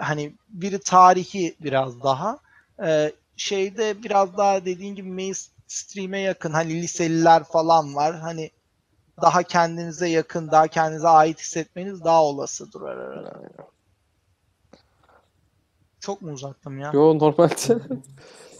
[0.00, 2.38] hani biri tarihi biraz daha
[2.84, 8.20] e, şeyde biraz daha dediğin gibi mainstream'e yakın hani liseliler falan var.
[8.20, 8.50] Hani
[9.22, 12.82] daha kendinize yakın, daha kendinize ait hissetmeniz daha olasıdır.
[16.02, 16.90] Çok mu uzattım ya?
[16.94, 17.52] Yo normalde.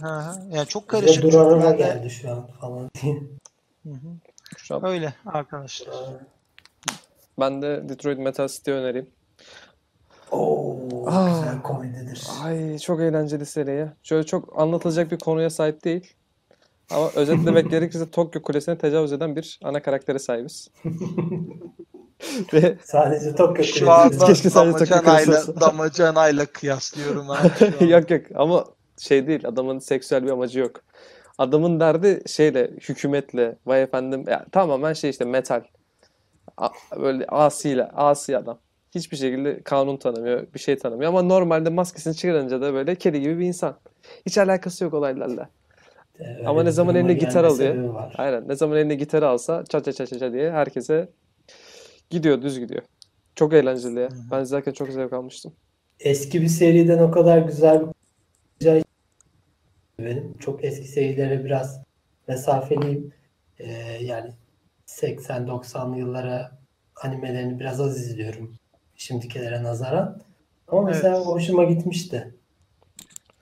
[0.01, 0.33] Hı hı.
[0.51, 1.23] Yani çok karışık.
[1.23, 3.15] Durarara ben de- geldi şu an falan diye.
[3.87, 4.09] Hı hı.
[4.57, 5.95] Şu an Öyle arkadaşlar.
[7.41, 9.11] ben de Detroit Metal City önereyim.
[10.31, 10.77] Oo,
[11.07, 11.29] Aa.
[11.29, 12.29] güzel komedidir.
[12.45, 13.97] Ay çok eğlenceli seri ya.
[14.03, 16.15] Şöyle çok anlatılacak bir konuya sahip değil.
[16.91, 20.69] Ama özetlemek gerekirse Tokyo Kulesi'ne tecavüz eden bir ana karaktere sahibiz.
[22.55, 23.91] Ve Sadece Tokyo Şu Kulesi.
[23.93, 25.61] anda Keşke sadece takı damacanayla, kırılsa.
[25.61, 27.87] damacanayla kıyaslıyorum abi şu an.
[27.87, 28.65] yok yok ama
[28.99, 30.81] şey değil adamın seksüel bir amacı yok.
[31.39, 35.63] Adamın derdi şeyle hükümetle vay efendim ya, tamamen şey işte metal.
[36.57, 36.69] A-
[37.01, 38.59] böyle asiyle asi adam.
[38.95, 43.39] Hiçbir şekilde kanun tanımıyor, bir şey tanımıyor ama normalde maskesini çıkarınca da böyle kedi gibi
[43.39, 43.77] bir insan.
[44.27, 45.49] Hiç alakası yok olaylarla.
[46.21, 47.75] Öyle Ama ne bir zaman duruma eline gitar gelme alıyor.
[47.75, 48.15] sebebi var.
[48.19, 48.49] Aynen.
[48.49, 51.09] Ne zaman eline gitarı alsa ça ça ça ça ça diye herkese
[52.13, 52.83] gidiyor, düz gidiyor.
[53.35, 54.09] Çok eğlenceli ya.
[54.31, 55.53] Ben izlerken çok zevk almıştım.
[56.01, 57.83] eski bir seriden o kadar güzel
[58.61, 58.83] bir
[59.99, 60.39] benim.
[60.39, 61.81] Çok eski serilere biraz
[62.29, 63.13] mesafeliyim.
[63.59, 64.31] Ee, yani
[64.87, 66.59] 80-90'lı yıllara
[67.03, 68.55] animelerini biraz az izliyorum.
[68.97, 70.21] Şimdikilere nazaran.
[70.69, 71.27] Ama mesela Evet.
[71.27, 72.35] hoşuma gitmişti.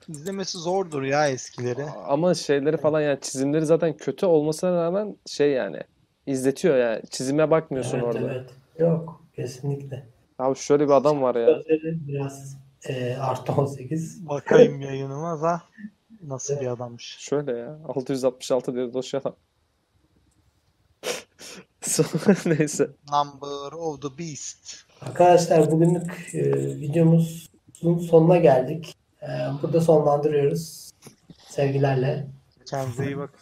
[0.09, 1.83] İzlemesi zordur ya eskileri.
[2.07, 5.77] Ama şeyleri falan yani çizimleri zaten kötü olmasına rağmen şey yani
[6.27, 7.01] izletiyor yani.
[7.09, 8.33] Çizime bakmıyorsun Evet, orada.
[8.33, 8.49] evet.
[8.79, 10.07] Yok kesinlikle.
[10.39, 11.61] Abi şöyle bir adam var ya.
[12.07, 12.57] Biraz
[12.89, 14.27] e, artı 18.
[14.29, 15.61] Bakayım yayınıma da
[16.23, 17.17] nasıl bir adammış.
[17.19, 17.79] Şöyle ya.
[17.87, 19.35] 666 diyor doşya adam.
[22.45, 22.89] Neyse.
[23.11, 24.75] Number of the Beast.
[25.01, 28.95] Arkadaşlar bugünlük e, videomuzun sonuna geldik.
[29.21, 29.27] E,
[29.61, 30.91] burada sonlandırıyoruz.
[31.47, 32.27] Sevgilerle.
[32.65, 33.40] Kendinize iyi bakın.